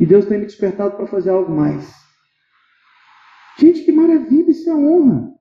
E 0.00 0.06
Deus 0.06 0.24
tem 0.24 0.38
me 0.38 0.46
despertado 0.46 0.96
para 0.96 1.06
fazer 1.06 1.30
algo 1.30 1.52
mais. 1.52 1.92
Gente, 3.58 3.84
que 3.84 3.92
maravilha! 3.92 4.50
Isso 4.50 4.70
é 4.70 4.74
honra. 4.74 5.32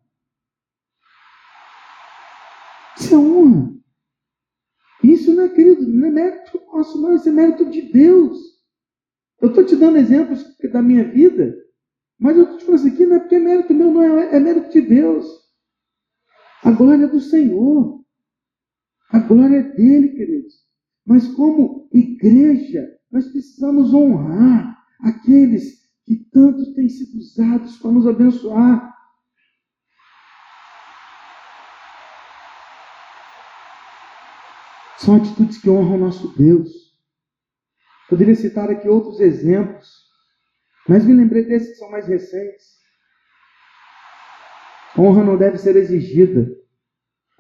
Isso 2.98 3.16
é 3.16 3.18
honra. 3.18 3.72
Isso 5.02 5.34
não 5.34 5.44
é, 5.44 5.50
querido, 5.50 5.88
não 5.88 6.08
é 6.08 6.12
mérito 6.12 6.62
nosso, 6.68 7.02
não. 7.02 7.16
Isso 7.16 7.30
é 7.30 7.32
mérito 7.32 7.70
de 7.70 7.82
Deus. 7.82 8.38
Eu 9.40 9.50
estou 9.50 9.66
te 9.66 9.76
dando 9.76 9.98
exemplos 9.98 10.46
da 10.72 10.82
minha 10.82 11.06
vida 11.06 11.62
mas 12.22 12.38
eu 12.38 12.44
estou 12.44 12.58
te 12.60 12.66
falando 12.66 12.86
isso 12.86 12.94
aqui 12.94 13.06
não 13.08 13.16
é 13.16 13.20
porque 13.20 13.36
é 13.36 13.40
mérito 13.40 13.74
meu, 13.74 13.92
não 13.92 14.20
é, 14.20 14.36
é 14.36 14.40
mérito 14.40 14.70
de 14.70 14.82
Deus. 14.82 15.26
A 16.64 16.70
glória 16.70 17.06
é 17.06 17.08
do 17.08 17.20
Senhor. 17.20 18.01
A 19.12 19.20
glória 19.20 19.58
é 19.58 19.64
dele, 19.64 20.10
queridos. 20.10 20.54
Mas 21.06 21.28
como 21.28 21.90
igreja, 21.92 22.88
nós 23.12 23.28
precisamos 23.28 23.94
honrar 23.94 24.78
aqueles 25.02 25.82
que 26.06 26.16
tanto 26.32 26.74
têm 26.74 26.88
sido 26.88 27.18
usados 27.18 27.78
para 27.78 27.92
nos 27.92 28.08
abençoar. 28.08 28.92
São 34.98 35.16
atitudes 35.16 35.58
que 35.58 35.70
honram 35.70 35.96
o 35.96 36.00
nosso 36.00 36.38
Deus. 36.38 36.92
Poderia 38.08 38.36
citar 38.36 38.70
aqui 38.70 38.90
outros 38.90 39.22
exemplos 39.22 39.88
Mas 40.88 41.06
me 41.06 41.14
lembrei 41.14 41.46
desses 41.46 41.70
que 41.70 41.76
são 41.76 41.90
mais 41.90 42.08
recentes. 42.08 42.80
Honra 44.98 45.24
não 45.24 45.38
deve 45.38 45.58
ser 45.58 45.76
exigida. 45.76 46.61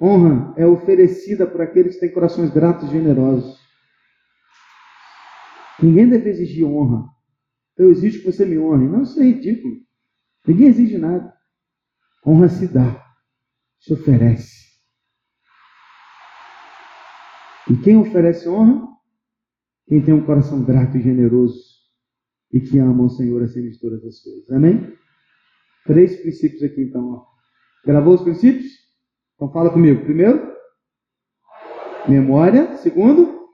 Honra 0.01 0.53
é 0.57 0.65
oferecida 0.65 1.45
por 1.45 1.61
aqueles 1.61 1.93
que 1.93 1.99
têm 1.99 2.11
corações 2.11 2.49
gratos 2.49 2.89
e 2.89 2.91
generosos. 2.91 3.59
Ninguém 5.81 6.09
deve 6.09 6.29
exigir 6.29 6.65
honra. 6.65 7.07
Eu 7.77 7.91
exijo 7.91 8.19
que 8.19 8.31
você 8.31 8.45
me 8.45 8.57
honre. 8.57 8.87
Não, 8.87 9.03
isso 9.03 9.19
é 9.19 9.25
ridículo. 9.25 9.75
Ninguém 10.47 10.67
exige 10.69 10.97
nada. 10.97 11.31
Honra 12.25 12.49
se 12.49 12.67
dá, 12.67 13.05
se 13.79 13.93
oferece. 13.93 14.61
E 17.69 17.77
quem 17.77 17.97
oferece 17.97 18.49
honra? 18.49 18.87
Quem 19.87 20.01
tem 20.01 20.13
um 20.13 20.25
coração 20.25 20.63
grato 20.63 20.97
e 20.97 21.01
generoso 21.01 21.59
e 22.51 22.59
que 22.59 22.79
ama 22.79 23.03
o 23.03 23.09
Senhor 23.09 23.43
acima 23.43 23.69
de 23.69 23.79
todas 23.79 24.03
as 24.03 24.19
coisas. 24.19 24.49
Amém? 24.51 24.95
Três 25.85 26.19
princípios 26.21 26.63
aqui 26.63 26.81
então. 26.81 27.11
Ó. 27.11 27.25
Gravou 27.85 28.15
os 28.15 28.21
princípios? 28.21 28.80
Então 29.41 29.51
fala 29.51 29.71
comigo. 29.71 30.03
Primeiro, 30.03 30.55
memória. 32.07 32.77
Segundo, 32.77 33.49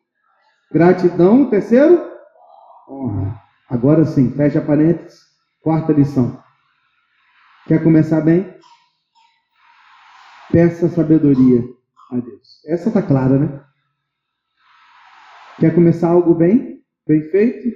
gratidão. 0.69 1.49
Terceiro, 1.49 2.11
honra. 2.89 3.41
Agora 3.69 4.03
sim, 4.03 4.29
fecha 4.31 4.59
parênteses. 4.59 5.21
Quarta 5.61 5.93
lição. 5.93 6.43
Quer 7.67 7.81
começar 7.81 8.19
bem? 8.19 8.53
Peça 10.51 10.89
sabedoria 10.89 11.63
a 12.11 12.17
Deus. 12.17 12.65
Essa 12.65 12.89
está 12.89 13.01
clara, 13.01 13.39
né? 13.39 13.63
Quer 15.57 15.73
começar 15.73 16.09
algo 16.09 16.35
bem? 16.35 16.83
Bem 17.07 17.29
feito? 17.29 17.73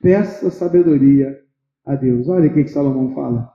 Peça 0.00 0.52
sabedoria 0.52 1.36
a 1.84 1.96
Deus. 1.96 2.28
Olha 2.28 2.48
o 2.48 2.54
que, 2.54 2.62
que 2.62 2.70
Salomão 2.70 3.12
fala. 3.12 3.52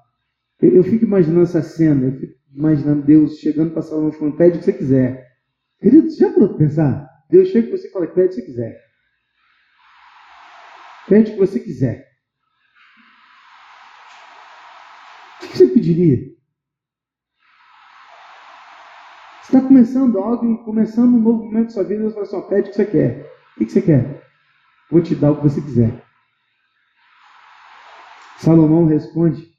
Eu, 0.61 0.75
eu 0.75 0.83
fico 0.83 1.05
imaginando 1.05 1.43
essa 1.43 1.61
cena, 1.61 2.07
eu 2.07 2.19
fico 2.19 2.44
imaginando 2.55 3.05
Deus 3.05 3.37
chegando 3.37 3.73
para 3.73 3.81
Salomão 3.81 4.11
falando: 4.11 4.37
pede 4.37 4.57
o 4.57 4.59
que 4.59 4.65
você 4.65 4.73
quiser. 4.73 5.27
Querido, 5.79 6.09
já 6.09 6.31
para 6.31 6.47
pensar? 6.53 7.09
Deus 7.29 7.49
chega 7.49 7.67
para 7.67 7.77
você 7.77 7.87
e 7.87 7.91
fala: 7.91 8.07
pede 8.07 8.27
o 8.27 8.29
que 8.29 8.35
você 8.35 8.41
quiser. 8.41 8.85
Pede 11.07 11.31
o 11.31 11.33
que 11.33 11.39
você 11.39 11.59
quiser. 11.59 12.07
O 15.43 15.47
que 15.47 15.57
você 15.57 15.67
pediria? 15.67 16.35
Você 19.41 19.55
está 19.55 19.67
começando 19.67 20.17
algo, 20.17 20.63
começando 20.63 21.13
um 21.13 21.21
novo 21.21 21.43
momento 21.43 21.67
da 21.67 21.73
sua 21.73 21.83
vida, 21.83 22.01
Deus 22.01 22.13
fala 22.13 22.25
assim: 22.25 22.49
pede 22.49 22.69
o 22.69 22.71
que 22.71 22.77
você 22.77 22.85
quer. 22.85 23.31
O 23.55 23.59
que 23.59 23.69
você 23.69 23.81
quer? 23.81 24.25
Vou 24.89 25.01
te 25.01 25.15
dar 25.15 25.31
o 25.31 25.37
que 25.37 25.43
você 25.43 25.61
quiser. 25.61 26.03
Salomão 28.37 28.85
responde: 28.85 29.53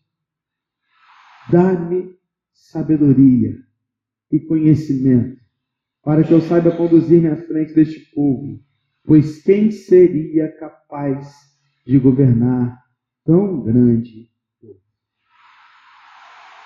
Dá-me 1.50 2.15
sabedoria 2.56 3.54
e 4.30 4.40
conhecimento, 4.40 5.38
para 6.02 6.24
que 6.24 6.32
eu 6.32 6.40
saiba 6.40 6.76
conduzir-me 6.76 7.28
à 7.28 7.36
frente 7.36 7.74
deste 7.74 8.00
povo, 8.12 8.60
pois 9.04 9.42
quem 9.42 9.70
seria 9.70 10.50
capaz 10.58 11.32
de 11.86 11.98
governar 11.98 12.82
tão 13.24 13.62
grande 13.62 14.30
povo? 14.60 14.80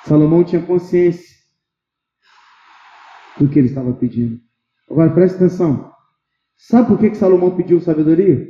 Salomão 0.05 0.45
tinha 0.45 0.65
consciência 0.65 1.37
do 3.39 3.49
que 3.49 3.59
ele 3.59 3.69
estava 3.69 3.93
pedindo. 3.93 4.41
Agora 4.89 5.13
preste 5.13 5.37
atenção. 5.37 5.93
Sabe 6.57 6.89
por 6.89 6.99
que, 6.99 7.11
que 7.11 7.17
Salomão 7.17 7.57
pediu 7.57 7.81
sabedoria? 7.81 8.47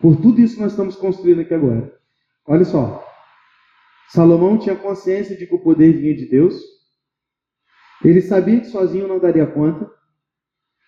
Por 0.00 0.16
tudo 0.16 0.40
isso 0.40 0.56
que 0.56 0.62
nós 0.62 0.72
estamos 0.72 0.96
construindo 0.96 1.40
aqui 1.40 1.54
agora. 1.54 1.92
Olha 2.46 2.64
só. 2.64 3.11
Salomão 4.12 4.58
tinha 4.58 4.76
consciência 4.76 5.34
de 5.34 5.46
que 5.46 5.54
o 5.54 5.58
poder 5.58 5.94
vinha 5.94 6.14
de 6.14 6.26
Deus. 6.26 6.62
Ele 8.04 8.20
sabia 8.20 8.60
que 8.60 8.66
sozinho 8.66 9.08
não 9.08 9.18
daria 9.18 9.46
conta. 9.46 9.90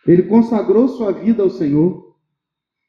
Ele 0.07 0.25
consagrou 0.25 0.89
sua 0.89 1.11
vida 1.11 1.43
ao 1.43 1.49
Senhor. 1.49 2.15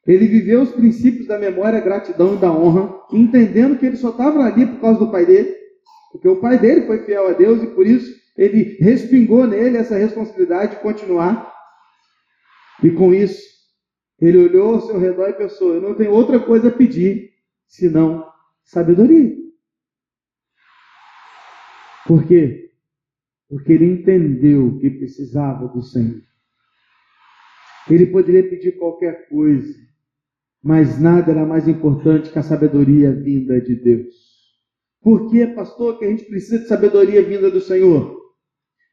Ele 0.06 0.26
viveu 0.26 0.60
os 0.60 0.72
princípios 0.72 1.26
da 1.26 1.38
memória, 1.38 1.80
gratidão 1.80 2.34
e 2.34 2.36
da 2.36 2.52
honra, 2.52 3.00
entendendo 3.10 3.78
que 3.78 3.86
ele 3.86 3.96
só 3.96 4.10
estava 4.10 4.44
ali 4.44 4.66
por 4.66 4.78
causa 4.78 4.98
do 4.98 5.10
pai 5.10 5.24
dele, 5.24 5.56
porque 6.12 6.28
o 6.28 6.38
pai 6.38 6.58
dele 6.58 6.86
foi 6.86 7.04
fiel 7.04 7.28
a 7.28 7.32
Deus 7.32 7.62
e 7.62 7.68
por 7.68 7.86
isso 7.86 8.14
ele 8.36 8.76
respingou 8.78 9.46
nele 9.46 9.78
essa 9.78 9.96
responsabilidade 9.96 10.76
de 10.76 10.82
continuar. 10.82 11.50
E 12.84 12.90
com 12.90 13.14
isso, 13.14 13.42
ele 14.20 14.36
olhou 14.36 14.74
ao 14.74 14.80
seu 14.82 14.98
redor 14.98 15.30
e 15.30 15.32
pensou: 15.32 15.74
eu 15.74 15.80
não 15.80 15.94
tenho 15.94 16.12
outra 16.12 16.38
coisa 16.38 16.68
a 16.68 16.72
pedir 16.72 17.30
senão 17.66 18.30
sabedoria. 18.64 19.45
Por 22.06 22.24
quê? 22.26 22.70
Porque 23.48 23.72
ele 23.72 23.86
entendeu 23.86 24.78
que 24.78 24.90
precisava 24.90 25.68
do 25.68 25.82
Senhor. 25.82 26.22
Ele 27.90 28.06
poderia 28.06 28.48
pedir 28.48 28.78
qualquer 28.78 29.28
coisa, 29.28 29.74
mas 30.62 31.00
nada 31.00 31.30
era 31.30 31.46
mais 31.46 31.68
importante 31.68 32.30
que 32.30 32.38
a 32.38 32.42
sabedoria 32.42 33.12
vinda 33.12 33.60
de 33.60 33.76
Deus. 33.76 34.14
Por 35.00 35.30
que, 35.30 35.46
pastor, 35.46 35.98
que 35.98 36.04
a 36.04 36.08
gente 36.08 36.24
precisa 36.24 36.58
de 36.58 36.66
sabedoria 36.66 37.22
vinda 37.22 37.48
do 37.50 37.60
Senhor? 37.60 38.16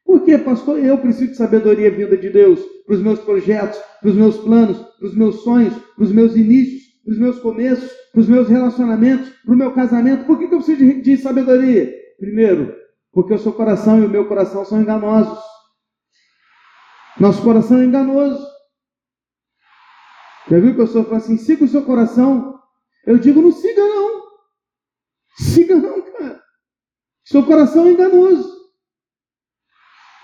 Porque, 0.04 0.38
pastor, 0.38 0.78
eu 0.78 0.98
preciso 0.98 1.32
de 1.32 1.36
sabedoria 1.36 1.90
vinda 1.90 2.16
de 2.16 2.30
Deus 2.30 2.60
para 2.86 2.94
os 2.94 3.02
meus 3.02 3.18
projetos, 3.20 3.78
para 4.00 4.10
os 4.10 4.14
meus 4.14 4.36
planos, 4.38 4.78
para 4.78 5.08
os 5.08 5.16
meus 5.16 5.42
sonhos, 5.42 5.74
para 5.74 6.04
os 6.04 6.12
meus 6.12 6.36
inícios, 6.36 6.84
para 7.04 7.12
os 7.12 7.18
meus 7.18 7.38
começos, 7.40 7.90
para 8.12 8.20
os 8.20 8.28
meus 8.28 8.48
relacionamentos, 8.48 9.28
para 9.44 9.54
o 9.54 9.56
meu 9.56 9.72
casamento. 9.72 10.24
Por 10.24 10.38
que, 10.38 10.46
que 10.46 10.54
eu 10.54 10.58
preciso 10.58 10.78
de, 10.78 11.00
de 11.00 11.16
sabedoria? 11.16 11.92
Primeiro, 12.18 12.83
porque 13.14 13.32
o 13.32 13.38
seu 13.38 13.52
coração 13.52 14.02
e 14.02 14.06
o 14.06 14.10
meu 14.10 14.26
coração 14.26 14.64
são 14.64 14.82
enganosos. 14.82 15.38
Nosso 17.18 17.42
coração 17.42 17.80
é 17.80 17.84
enganoso. 17.84 18.44
Já 20.50 20.58
viu 20.58 20.74
que 20.74 20.82
o 20.82 20.86
senhor 20.86 21.04
fala 21.04 21.18
assim: 21.18 21.38
siga 21.38 21.64
o 21.64 21.68
seu 21.68 21.84
coração? 21.84 22.60
Eu 23.06 23.18
digo: 23.18 23.40
não 23.40 23.52
siga, 23.52 23.80
não. 23.80 24.24
Siga, 25.38 25.76
não, 25.76 26.02
cara. 26.02 26.42
Seu 27.24 27.46
coração 27.46 27.86
é 27.86 27.92
enganoso. 27.92 28.52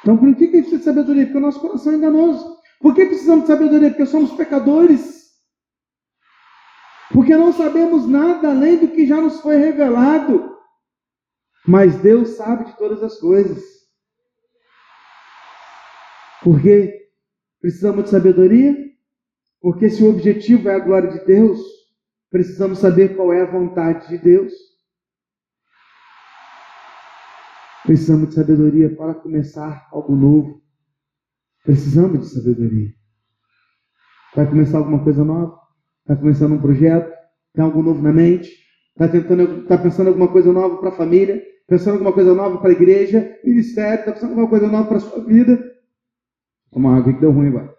Então, 0.03 0.17
por 0.17 0.35
que, 0.35 0.49
que 0.49 0.57
a 0.57 0.61
gente 0.61 0.71
precisa 0.71 0.79
de 0.79 0.85
sabedoria? 0.85 1.25
Porque 1.27 1.39
o 1.39 1.43
nosso 1.43 1.61
coração 1.61 1.93
é 1.93 1.97
enganoso. 1.97 2.59
Por 2.81 2.95
que 2.95 3.07
precisamos 3.07 3.43
de 3.43 3.49
sabedoria? 3.49 3.91
Porque 3.91 4.07
somos 4.07 4.33
pecadores. 4.33 5.31
Porque 7.13 7.37
não 7.37 7.53
sabemos 7.53 8.07
nada 8.09 8.51
além 8.51 8.79
do 8.79 8.89
que 8.89 9.07
já 9.07 9.21
nos 9.21 9.41
foi 9.41 9.57
revelado. 9.57 10.60
Mas 11.67 11.97
Deus 12.01 12.31
sabe 12.31 12.65
de 12.65 12.77
todas 12.77 13.03
as 13.03 13.19
coisas. 13.19 13.63
Por 16.43 16.61
que 16.61 17.09
precisamos 17.61 18.05
de 18.05 18.11
sabedoria? 18.11 18.75
Porque 19.61 19.91
se 19.91 20.03
o 20.03 20.11
objetivo 20.11 20.69
é 20.69 20.75
a 20.75 20.79
glória 20.79 21.11
de 21.11 21.25
Deus, 21.27 21.61
precisamos 22.31 22.79
saber 22.79 23.15
qual 23.15 23.33
é 23.33 23.43
a 23.43 23.51
vontade 23.51 24.09
de 24.09 24.19
Deus. 24.19 24.53
Precisamos 27.85 28.31
de 28.31 28.35
sabedoria 28.35 28.95
para 28.97 29.15
começar 29.15 29.87
algo 29.93 30.15
novo. 30.15 30.63
Precisamos 31.63 32.21
de 32.21 32.35
sabedoria. 32.35 32.95
Vai 34.35 34.49
começar 34.49 34.79
alguma 34.79 35.03
coisa 35.03 35.25
nova? 35.25 35.59
Está 36.01 36.17
começando 36.17 36.55
um 36.55 36.61
projeto? 36.61 37.13
Tem 37.53 37.65
algo 37.65 37.83
novo 37.83 38.01
na 38.01 38.13
mente? 38.13 38.51
Está 38.91 39.09
tentando, 39.09 39.63
está 39.63 39.77
pensando 39.77 40.09
alguma 40.09 40.29
coisa 40.29 40.53
nova 40.53 40.79
para 40.79 40.91
a 40.91 40.97
família? 40.97 41.50
Pensando 41.71 41.93
alguma 41.93 42.13
coisa 42.13 42.35
nova 42.35 42.59
para 42.59 42.71
a 42.71 42.73
igreja? 42.73 43.39
Ministério? 43.45 44.01
Está 44.01 44.11
pensando 44.11 44.31
alguma 44.31 44.49
coisa 44.49 44.67
nova 44.67 44.89
para 44.89 44.97
a 44.97 45.01
sua 45.01 45.25
vida? 45.25 45.57
Toma 46.73 46.97
água 46.97 47.15
que 47.15 47.21
deu 47.21 47.31
ruim 47.31 47.47
agora. 47.47 47.79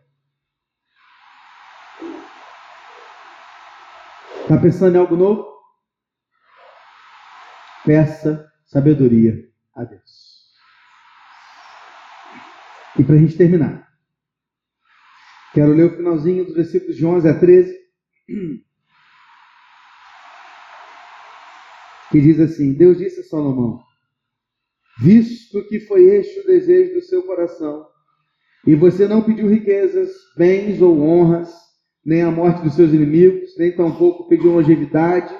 Está 4.44 4.58
pensando 4.62 4.96
em 4.96 4.98
algo 4.98 5.18
novo? 5.18 5.46
Peça 7.86 8.50
sabedoria 8.66 9.38
a 9.76 9.84
Deus. 9.84 10.56
E 12.98 13.04
para 13.04 13.16
a 13.16 13.18
gente 13.18 13.36
terminar, 13.36 13.92
quero 15.54 15.74
ler 15.74 15.92
o 15.92 15.98
finalzinho 15.98 16.46
dos 16.46 16.56
versículos 16.56 16.96
de 16.96 17.06
11 17.06 17.28
a 17.28 17.38
13, 17.38 17.78
que 22.12 22.20
diz 22.20 22.40
assim: 22.40 22.74
Deus 22.74 22.98
disse 22.98 23.22
a 23.22 23.24
Salomão: 23.24 23.82
Visto 25.00 25.66
que 25.68 25.80
foi 25.80 26.04
este 26.04 26.42
o 26.42 26.46
desejo 26.46 26.94
do 26.94 27.02
seu 27.02 27.24
coração, 27.24 27.88
e 28.68 28.76
você 28.76 29.08
não 29.08 29.24
pediu 29.24 29.48
riquezas, 29.48 30.12
bens 30.38 30.82
ou 30.82 31.00
honras, 31.02 31.52
nem 32.06 32.22
a 32.22 32.30
morte 32.30 32.62
dos 32.62 32.76
seus 32.76 32.92
inimigos, 32.92 33.58
nem 33.58 33.76
tampouco 33.76 34.28
pediu 34.28 34.52
longevidade, 34.52 35.34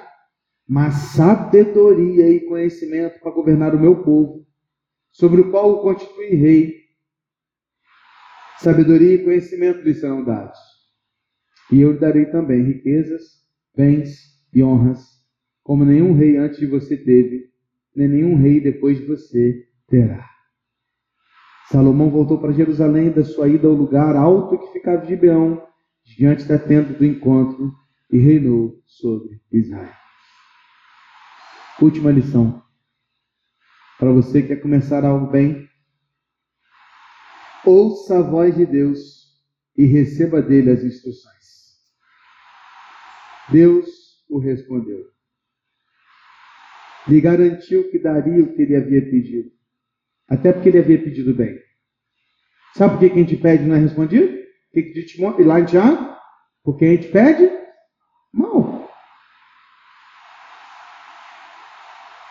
mas 0.66 0.94
sabedoria 1.14 2.28
e 2.28 2.40
conhecimento 2.46 3.20
para 3.20 3.30
governar 3.30 3.74
o 3.74 3.80
meu 3.80 4.02
povo, 4.02 4.46
sobre 5.10 5.42
o 5.42 5.50
qual 5.50 5.70
o 5.72 5.82
constitui 5.82 6.34
rei. 6.34 6.82
Sabedoria 8.58 9.14
e 9.14 9.24
conhecimento 9.24 9.82
lhe 9.82 9.94
serão 9.94 10.24
dados. 10.24 10.58
E 11.70 11.80
eu 11.80 11.92
lhe 11.92 11.98
darei 11.98 12.26
também 12.26 12.62
riquezas, 12.62 13.22
bens 13.76 14.18
e 14.54 14.62
honras, 14.62 15.11
como 15.62 15.84
nenhum 15.84 16.14
rei 16.14 16.36
antes 16.36 16.58
de 16.58 16.66
você 16.66 16.96
teve, 16.96 17.50
nem 17.94 18.08
nenhum 18.08 18.36
rei 18.36 18.60
depois 18.60 18.98
de 18.98 19.06
você 19.06 19.66
terá. 19.88 20.28
Salomão 21.70 22.10
voltou 22.10 22.38
para 22.38 22.52
Jerusalém 22.52 23.10
da 23.10 23.24
sua 23.24 23.48
ida 23.48 23.68
ao 23.68 23.74
lugar 23.74 24.16
alto 24.16 24.58
que 24.58 24.72
ficava 24.72 25.02
de 25.02 25.08
Gibeão, 25.08 25.66
diante 26.04 26.44
da 26.44 26.58
tenda 26.58 26.92
do 26.92 27.04
encontro, 27.04 27.72
e 28.10 28.18
reinou 28.18 28.82
sobre 28.84 29.40
Israel. 29.50 29.94
Última 31.80 32.10
lição. 32.10 32.62
Para 33.98 34.12
você 34.12 34.42
que 34.42 34.48
quer 34.48 34.56
começar 34.56 35.04
algo 35.04 35.30
bem, 35.30 35.66
ouça 37.64 38.18
a 38.18 38.22
voz 38.22 38.56
de 38.56 38.66
Deus 38.66 39.40
e 39.76 39.86
receba 39.86 40.42
dele 40.42 40.70
as 40.70 40.82
instruções. 40.82 41.32
Deus 43.50 43.88
o 44.28 44.38
respondeu. 44.38 45.12
Lhe 47.08 47.20
garantiu 47.20 47.90
que 47.90 47.98
daria 47.98 48.42
o 48.42 48.54
que 48.54 48.62
ele 48.62 48.76
havia 48.76 49.02
pedido. 49.02 49.50
Até 50.28 50.52
porque 50.52 50.68
ele 50.68 50.78
havia 50.78 51.02
pedido 51.02 51.34
bem. 51.34 51.58
Sabe 52.74 52.94
por 52.94 53.00
que, 53.00 53.12
a 53.12 53.22
gente 53.22 53.36
pede 53.36 53.64
não 53.64 53.76
é 53.76 53.78
respondido? 53.78 54.26
O 54.26 54.72
que, 54.72 54.82
diz 54.92 55.18
lá 55.18 55.60
em 55.60 55.64
Tiago? 55.64 56.16
Porque 56.64 56.84
a 56.84 56.88
gente 56.88 57.08
pede 57.08 57.50
mal. 58.32 58.88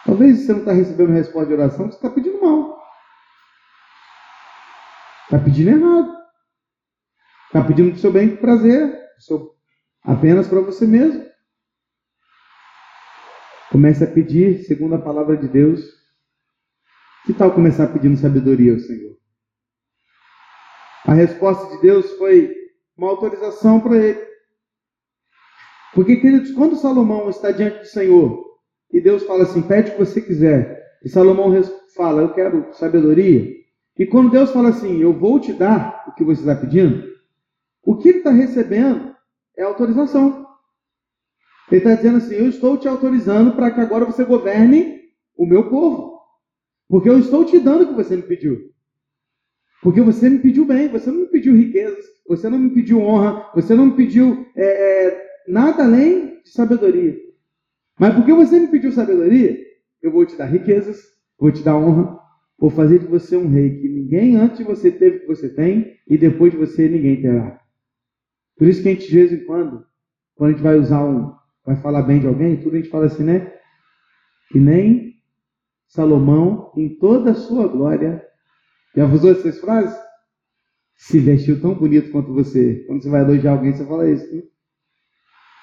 Talvez 0.05 0.39
você 0.39 0.51
não 0.51 0.59
está 0.59 0.71
recebendo 0.71 1.11
resposta 1.11 1.47
de 1.47 1.53
oração, 1.53 1.85
você 1.85 1.95
está 1.95 2.09
pedindo 2.09 2.41
mal. 2.41 2.81
Está 5.23 5.39
pedindo 5.39 5.69
errado. 5.69 6.17
Está 7.45 7.63
pedindo 7.63 7.91
para 7.91 7.97
o 7.97 7.99
seu 7.99 8.11
bem 8.11 8.35
prazer, 8.35 8.97
seu, 9.19 9.55
apenas 10.03 10.47
para 10.47 10.61
você 10.61 10.87
mesmo. 10.87 11.30
Comece 13.71 14.03
a 14.03 14.07
pedir, 14.07 14.63
segundo 14.65 14.95
a 14.95 15.01
palavra 15.01 15.37
de 15.37 15.47
Deus. 15.47 15.81
Que 17.25 17.33
tal 17.33 17.53
começar 17.53 17.87
pedindo 17.87 18.17
sabedoria 18.17 18.73
ao 18.73 18.79
Senhor? 18.79 19.15
A 21.05 21.13
resposta 21.13 21.73
de 21.75 21.81
Deus 21.81 22.11
foi 22.17 22.53
uma 22.97 23.09
autorização 23.09 23.79
para 23.79 23.95
ele. 23.95 24.19
Porque, 25.93 26.17
queridos, 26.17 26.51
quando 26.51 26.75
Salomão 26.75 27.29
está 27.29 27.51
diante 27.51 27.79
do 27.79 27.85
Senhor 27.85 28.43
e 28.91 28.99
Deus 28.99 29.23
fala 29.23 29.43
assim: 29.43 29.61
pede 29.61 29.91
o 29.91 29.93
que 29.93 29.99
você 29.99 30.21
quiser, 30.21 30.97
e 31.03 31.07
Salomão 31.09 31.51
fala: 31.95 32.23
eu 32.23 32.33
quero 32.33 32.73
sabedoria. 32.73 33.55
E 33.97 34.05
quando 34.05 34.31
Deus 34.31 34.51
fala 34.51 34.69
assim: 34.69 34.99
eu 34.99 35.13
vou 35.13 35.39
te 35.39 35.53
dar 35.53 36.05
o 36.07 36.13
que 36.13 36.23
você 36.25 36.41
está 36.41 36.55
pedindo, 36.55 37.09
o 37.83 37.97
que 37.97 38.09
ele 38.09 38.17
está 38.17 38.31
recebendo 38.31 39.15
é 39.57 39.63
autorização. 39.63 40.50
Ele 41.69 41.77
está 41.77 41.95
dizendo 41.95 42.17
assim: 42.17 42.35
Eu 42.35 42.49
estou 42.49 42.77
te 42.77 42.87
autorizando 42.87 43.53
para 43.53 43.71
que 43.71 43.81
agora 43.81 44.05
você 44.05 44.23
governe 44.23 45.01
o 45.35 45.45
meu 45.45 45.69
povo. 45.69 46.19
Porque 46.87 47.09
eu 47.09 47.19
estou 47.19 47.45
te 47.45 47.59
dando 47.59 47.83
o 47.83 47.87
que 47.87 47.93
você 47.93 48.15
me 48.15 48.23
pediu. 48.23 48.71
Porque 49.81 50.01
você 50.01 50.29
me 50.29 50.39
pediu 50.39 50.65
bem, 50.65 50.87
você 50.89 51.09
não 51.09 51.21
me 51.21 51.27
pediu 51.27 51.55
riquezas, 51.55 52.05
você 52.27 52.47
não 52.49 52.59
me 52.59 52.69
pediu 52.69 53.01
honra, 53.01 53.49
você 53.55 53.73
não 53.73 53.87
me 53.87 53.95
pediu 53.95 54.45
é, 54.55 55.07
é, 55.07 55.25
nada 55.47 55.83
além 55.83 56.41
de 56.43 56.49
sabedoria. 56.49 57.17
Mas 57.99 58.13
porque 58.13 58.31
você 58.31 58.59
me 58.59 58.67
pediu 58.67 58.91
sabedoria, 58.91 59.57
eu 60.01 60.11
vou 60.11 60.25
te 60.25 60.35
dar 60.35 60.45
riquezas, 60.45 61.01
vou 61.39 61.51
te 61.51 61.63
dar 61.63 61.77
honra, 61.77 62.19
vou 62.59 62.69
fazer 62.69 62.99
de 62.99 63.07
você 63.07 63.35
um 63.35 63.49
rei 63.49 63.79
que 63.79 63.89
ninguém 63.89 64.35
antes 64.35 64.59
de 64.59 64.63
você 64.63 64.91
teve 64.91 65.19
que 65.19 65.27
você 65.27 65.49
tem 65.49 65.95
e 66.07 66.17
depois 66.17 66.51
de 66.51 66.59
você 66.59 66.87
ninguém 66.87 67.21
terá. 67.21 67.59
Por 68.55 68.67
isso 68.67 68.83
que 68.83 68.89
a 68.89 68.93
gente, 68.93 69.07
de 69.07 69.15
vez 69.15 69.33
em 69.33 69.45
quando, 69.45 69.83
quando 70.35 70.49
a 70.49 70.53
gente 70.53 70.63
vai 70.63 70.77
usar 70.77 71.03
um, 71.03 71.33
vai 71.65 71.75
falar 71.81 72.03
bem 72.03 72.19
de 72.19 72.27
alguém, 72.27 72.61
tudo 72.61 72.75
a 72.75 72.79
gente 72.79 72.89
fala 72.89 73.05
assim, 73.05 73.23
né? 73.23 73.53
Que 74.49 74.59
nem 74.59 75.11
Salomão, 75.87 76.71
em 76.77 76.97
toda 76.97 77.31
a 77.31 77.35
sua 77.35 77.67
glória, 77.67 78.25
já 78.95 79.05
usou 79.05 79.31
essas 79.31 79.59
frases? 79.59 79.97
Se 80.95 81.19
vestiu 81.19 81.61
tão 81.61 81.73
bonito 81.73 82.11
quanto 82.11 82.33
você. 82.33 82.83
Quando 82.85 83.01
você 83.01 83.09
vai 83.09 83.21
elogiar 83.21 83.53
alguém, 83.53 83.73
você 83.73 83.85
fala 83.85 84.09
isso. 84.09 84.35
Né? 84.35 84.43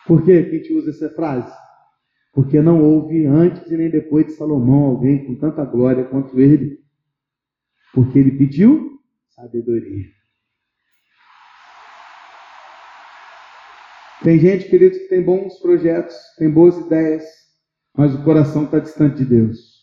Por 0.07 0.25
que 0.25 0.33
a 0.33 0.43
gente 0.43 0.73
usa 0.73 0.91
essa 0.91 1.11
frase? 1.11 1.55
Porque 2.33 2.61
não 2.61 2.83
houve 2.83 3.27
antes 3.27 3.71
e 3.71 3.77
nem 3.77 3.91
depois 3.91 4.27
de 4.27 4.33
Salomão 4.33 4.85
alguém 4.85 5.25
com 5.27 5.35
tanta 5.37 5.65
glória 5.65 6.05
quanto 6.05 6.39
ele. 6.41 6.79
Porque 7.93 8.19
ele 8.19 8.33
pediu 8.33 8.99
sabedoria. 9.31 10.18
Tem 14.23 14.39
gente, 14.39 14.69
queridos, 14.69 14.99
que 14.99 15.09
tem 15.09 15.23
bons 15.23 15.59
projetos, 15.61 16.17
tem 16.37 16.51
boas 16.51 16.77
ideias, 16.77 17.25
mas 17.97 18.15
o 18.15 18.25
coração 18.25 18.65
está 18.65 18.81
distante 18.81 19.19
de 19.19 19.25
Deus. 19.25 19.79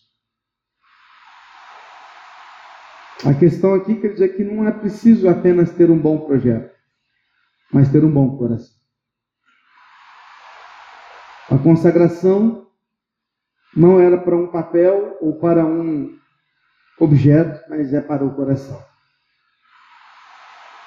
A 3.26 3.34
questão 3.34 3.74
aqui, 3.74 3.96
queridos, 3.96 4.22
é 4.22 4.28
que 4.28 4.44
não 4.44 4.68
é 4.68 4.72
preciso 4.72 5.30
apenas 5.30 5.72
ter 5.72 5.90
um 5.90 5.98
bom 5.98 6.26
projeto, 6.26 6.76
mas 7.72 7.90
ter 7.92 8.04
um 8.04 8.12
bom 8.12 8.38
coração. 8.38 8.76
A 11.50 11.58
consagração 11.58 12.68
não 13.76 14.00
era 14.00 14.18
para 14.18 14.36
um 14.36 14.48
papel 14.48 15.18
ou 15.22 15.40
para 15.40 15.66
um 15.66 16.18
objeto, 17.00 17.70
mas 17.70 17.94
é 17.94 18.02
para 18.02 18.26
o 18.26 18.36
coração. 18.36 18.84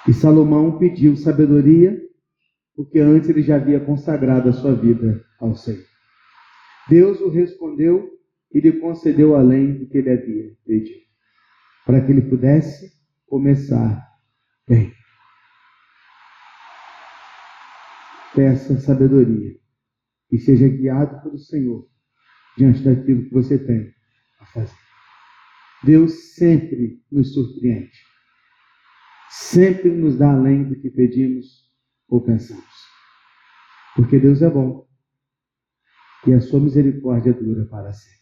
E 0.07 0.13
Salomão 0.13 0.77
pediu 0.77 1.15
sabedoria 1.17 2.08
porque 2.79 2.97
antes 2.97 3.27
ele 3.27 3.41
já 3.41 3.57
havia 3.57 3.77
consagrado 3.77 4.47
a 4.47 4.53
sua 4.53 4.73
vida 4.73 5.21
ao 5.37 5.53
Senhor. 5.53 5.83
Deus 6.87 7.19
o 7.19 7.27
respondeu 7.27 8.09
e 8.53 8.61
lhe 8.61 8.71
concedeu 8.71 9.35
além 9.35 9.79
do 9.79 9.85
que 9.89 9.97
ele 9.97 10.09
havia 10.09 10.55
pedido, 10.65 11.01
para 11.85 11.99
que 11.99 12.09
ele 12.09 12.21
pudesse 12.21 12.89
começar 13.27 14.01
bem. 14.65 14.93
Peça 18.33 18.79
sabedoria 18.79 19.59
e 20.31 20.37
seja 20.39 20.69
guiado 20.69 21.21
pelo 21.21 21.37
Senhor 21.37 21.85
diante 22.57 22.81
daquilo 22.81 23.25
que 23.25 23.33
você 23.33 23.59
tem 23.59 23.93
a 24.39 24.45
fazer. 24.45 24.77
Deus 25.83 26.33
sempre 26.35 27.03
nos 27.11 27.33
surpreende, 27.33 27.99
sempre 29.29 29.89
nos 29.89 30.17
dá 30.17 30.31
além 30.31 30.63
do 30.63 30.79
que 30.79 30.89
pedimos 30.89 31.67
ou 32.09 32.21
pensamos. 32.21 32.65
Porque 33.95 34.19
Deus 34.19 34.41
é 34.41 34.49
bom 34.49 34.87
e 36.27 36.33
a 36.33 36.41
sua 36.41 36.59
misericórdia 36.59 37.33
dura 37.33 37.65
para 37.65 37.93
sempre. 37.93 38.19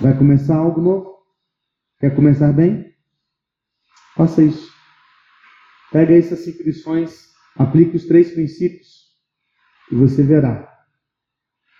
Vai 0.00 0.16
começar 0.16 0.56
algo 0.56 0.80
novo? 0.80 1.14
Quer 1.98 2.14
começar 2.14 2.52
bem? 2.52 2.94
Faça 4.16 4.42
isso. 4.42 4.72
Pega 5.90 6.16
essas 6.16 6.40
cinco 6.40 6.62
lições, 6.62 7.32
aplique 7.56 7.96
os 7.96 8.06
três 8.06 8.32
princípios 8.32 9.04
e 9.90 9.94
você 9.94 10.22
verá 10.22 10.72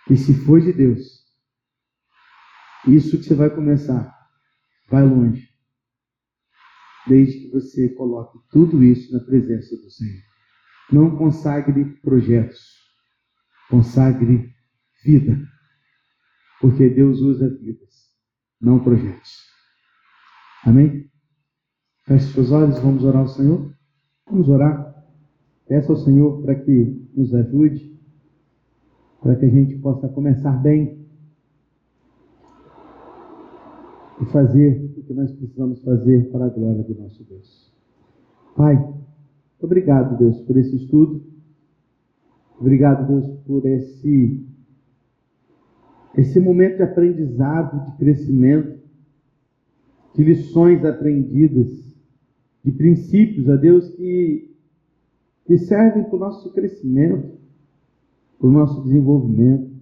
que 0.07 0.15
se 0.15 0.33
for 0.45 0.61
de 0.61 0.71
Deus, 0.71 1.25
isso 2.87 3.17
que 3.17 3.23
você 3.23 3.35
vai 3.35 3.49
começar 3.49 4.13
vai 4.87 5.03
longe. 5.03 5.49
Desde 7.07 7.39
que 7.39 7.51
você 7.51 7.89
coloque 7.89 8.39
tudo 8.49 8.83
isso 8.83 9.11
na 9.13 9.19
presença 9.19 9.75
do 9.75 9.89
Senhor. 9.89 10.34
Não 10.91 11.15
consagre 11.17 11.85
projetos, 12.01 12.75
consagre 13.69 14.53
vida. 15.03 15.37
Porque 16.61 16.89
Deus 16.89 17.19
usa 17.19 17.49
vidas, 17.49 17.93
não 18.61 18.79
projetos. 18.79 19.45
Amém? 20.63 21.09
Feche 22.05 22.33
seus 22.33 22.51
olhos, 22.51 22.79
vamos 22.79 23.03
orar 23.03 23.21
ao 23.21 23.27
Senhor. 23.27 23.73
Vamos 24.29 24.49
orar. 24.49 24.95
Peça 25.67 25.91
ao 25.91 25.97
Senhor 25.97 26.41
para 26.43 26.55
que 26.55 27.09
nos 27.15 27.33
ajude, 27.33 27.99
para 29.21 29.35
que 29.35 29.45
a 29.45 29.49
gente 29.49 29.75
possa 29.77 30.07
começar 30.09 30.51
bem 30.61 31.05
e 34.21 34.25
fazer 34.25 34.93
o 34.97 35.03
que 35.03 35.13
nós 35.13 35.31
precisamos 35.31 35.81
fazer 35.83 36.31
para 36.31 36.45
a 36.45 36.49
glória 36.49 36.83
do 36.83 36.95
nosso 36.95 37.23
Deus. 37.23 37.73
Pai, 38.55 38.75
Obrigado, 39.65 40.17
Deus, 40.17 40.39
por 40.41 40.57
esse 40.57 40.75
estudo. 40.75 41.23
Obrigado, 42.59 43.07
Deus, 43.07 43.27
por 43.45 43.65
esse 43.65 44.45
esse 46.17 46.39
momento 46.39 46.77
de 46.77 46.83
aprendizado, 46.83 47.91
de 47.91 47.97
crescimento, 47.97 48.79
de 50.13 50.23
lições 50.23 50.85
aprendidas, 50.85 51.67
de 52.63 52.71
princípios, 52.71 53.49
a 53.49 53.57
Deus, 53.57 53.89
que, 53.89 54.55
que 55.45 55.57
servem 55.57 56.05
para 56.05 56.15
o 56.15 56.19
nosso 56.19 56.53
crescimento, 56.53 57.37
para 58.39 58.47
o 58.47 58.51
nosso 58.51 58.81
desenvolvimento. 58.83 59.75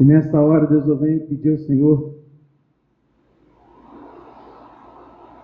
E 0.00 0.04
nesta 0.04 0.40
hora, 0.40 0.68
Deus, 0.68 0.86
eu 0.86 0.96
venho 0.96 1.26
pedir 1.26 1.50
ao 1.50 1.58
Senhor 1.58 2.17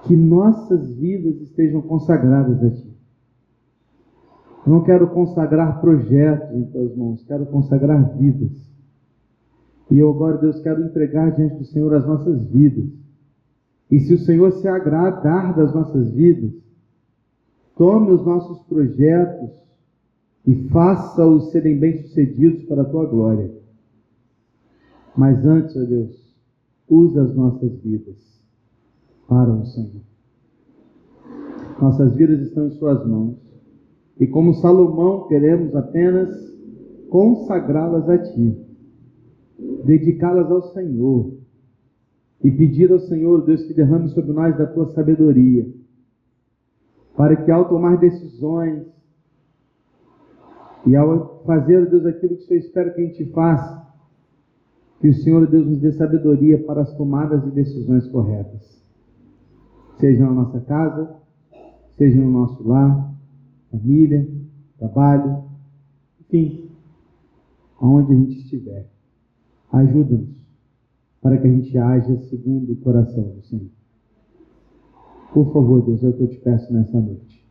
que 0.05 0.15
nossas 0.15 0.95
vidas 0.95 1.41
estejam 1.41 1.81
consagradas 1.83 2.63
a 2.63 2.71
Ti. 2.71 2.95
Eu 4.67 4.73
não 4.73 4.83
quero 4.83 5.09
consagrar 5.09 5.81
projetos 5.81 6.55
em 6.55 6.65
tuas 6.65 6.95
mãos, 6.97 7.25
quero 7.25 7.47
consagrar 7.47 8.17
vidas. 8.17 8.53
E 9.91 9.99
eu 9.99 10.11
agora, 10.11 10.39
Deus, 10.39 10.61
quero 10.61 10.85
entregar 10.85 11.33
diante 11.33 11.57
do 11.57 11.65
Senhor 11.65 11.93
as 11.95 12.07
nossas 12.07 12.43
vidas. 12.47 12.91
E 13.91 14.01
se 14.01 14.15
o 14.15 14.19
Senhor 14.19 14.53
se 14.53 14.67
agradar 14.67 15.55
das 15.55 15.75
nossas 15.75 16.11
vidas, 16.11 16.53
tome 17.77 18.11
os 18.11 18.25
nossos 18.25 18.63
projetos 18.67 19.51
e 20.47 20.55
faça-os 20.69 21.51
serem 21.51 21.79
bem-sucedidos 21.79 22.65
para 22.65 22.83
a 22.83 22.87
tua 22.87 23.07
glória. 23.07 23.51
Mas 25.17 25.45
antes, 25.45 25.77
ó 25.77 25.85
Deus, 25.85 26.35
usa 26.89 27.23
as 27.23 27.35
nossas 27.35 27.79
vidas 27.81 28.34
para 29.29 29.51
o 29.51 29.65
Senhor. 29.67 30.03
Nossas 31.81 32.15
vidas 32.17 32.41
estão 32.41 32.67
em 32.67 32.71
Suas 32.73 33.07
mãos. 33.07 33.37
E 34.19 34.27
como 34.27 34.55
Salomão, 34.55 35.27
queremos 35.27 35.75
apenas 35.75 36.31
consagrá-las 37.11 38.09
a 38.09 38.19
Ti, 38.19 38.59
dedicá-las 39.85 40.51
ao 40.51 40.63
Senhor 40.73 41.35
e 42.43 42.51
pedir 42.51 42.93
ao 42.93 43.01
Senhor, 43.01 43.43
Deus, 43.45 43.65
que 43.65 43.73
derrame 43.73 44.09
sobre 44.11 44.33
nós 44.33 44.57
da 44.59 44.67
Tua 44.67 44.87
sabedoria, 44.89 45.67
para 47.17 47.37
que 47.37 47.51
ao 47.51 47.69
tomar 47.69 47.97
decisões 47.97 48.85
e 50.87 50.95
ao 50.95 51.43
fazer, 51.45 51.89
Deus, 51.89 52.05
aquilo 52.05 52.37
que 52.37 52.43
o 52.43 52.47
Senhor 52.47 52.61
espera 52.61 52.91
que 52.91 53.01
a 53.01 53.05
gente 53.05 53.25
faça, 53.33 53.87
que 55.01 55.09
o 55.09 55.15
Senhor, 55.15 55.47
Deus, 55.47 55.67
nos 55.67 55.81
dê 55.81 55.93
sabedoria 55.93 56.63
para 56.65 56.83
as 56.83 56.95
tomadas 56.97 57.43
de 57.45 57.51
decisões 57.51 58.07
corretas, 58.09 58.84
seja 59.99 60.25
na 60.25 60.33
nossa 60.33 60.61
casa, 60.61 61.17
seja 61.97 62.21
no 62.21 62.31
nosso 62.31 62.67
lar, 62.67 63.15
família, 63.71 64.29
trabalho, 64.79 65.45
enfim, 66.21 66.71
aonde 67.81 68.13
a 68.13 68.17
gente 68.17 68.39
estiver. 68.39 68.89
Ajuda-nos 69.73 70.35
para 71.21 71.39
que 71.39 71.47
a 71.47 71.51
gente 71.51 71.77
haja 71.79 72.17
segundo 72.29 72.73
o 72.73 72.77
coração 72.77 73.25
do 73.25 73.43
Senhor. 73.43 73.71
Por 75.33 75.53
favor, 75.53 75.83
Deus, 75.83 76.05
é 76.05 76.09
o 76.09 76.13
que 76.13 76.23
eu 76.23 76.29
te 76.29 76.37
peço 76.37 76.73
nessa 76.73 77.01
noite. 77.01 77.45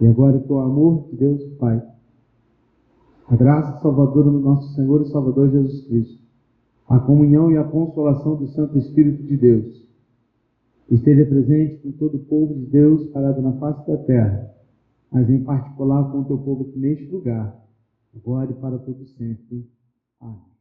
E 0.00 0.06
agora 0.06 0.40
que 0.40 0.52
o 0.52 0.58
amor 0.58 1.06
de 1.10 1.16
Deus, 1.16 1.44
Pai, 1.58 1.80
a 3.28 3.36
graça 3.36 3.80
salvadora 3.80 4.30
do 4.30 4.40
nosso 4.40 4.74
Senhor 4.74 5.02
e 5.02 5.10
Salvador 5.10 5.50
Jesus 5.50 5.86
Cristo, 5.86 6.22
a 6.88 6.98
comunhão 6.98 7.50
e 7.50 7.56
a 7.56 7.64
consolação 7.64 8.36
do 8.36 8.48
Santo 8.48 8.76
Espírito 8.78 9.22
de 9.22 9.36
Deus, 9.36 9.86
esteja 10.90 11.24
presente 11.26 11.82
com 11.82 11.92
todo 11.92 12.16
o 12.16 12.24
povo 12.24 12.54
de 12.54 12.66
Deus 12.66 13.08
parado 13.08 13.40
na 13.40 13.52
face 13.54 13.86
da 13.86 13.96
terra, 13.98 14.54
mas 15.10 15.28
em 15.28 15.42
particular 15.42 16.10
com 16.10 16.20
o 16.20 16.24
teu 16.24 16.38
povo 16.38 16.68
aqui 16.68 16.78
neste 16.78 17.06
lugar, 17.06 17.56
agora 18.14 18.50
e 18.50 18.54
para 18.54 18.78
todo 18.78 19.06
sempre. 19.06 19.68
Amém. 20.20 20.51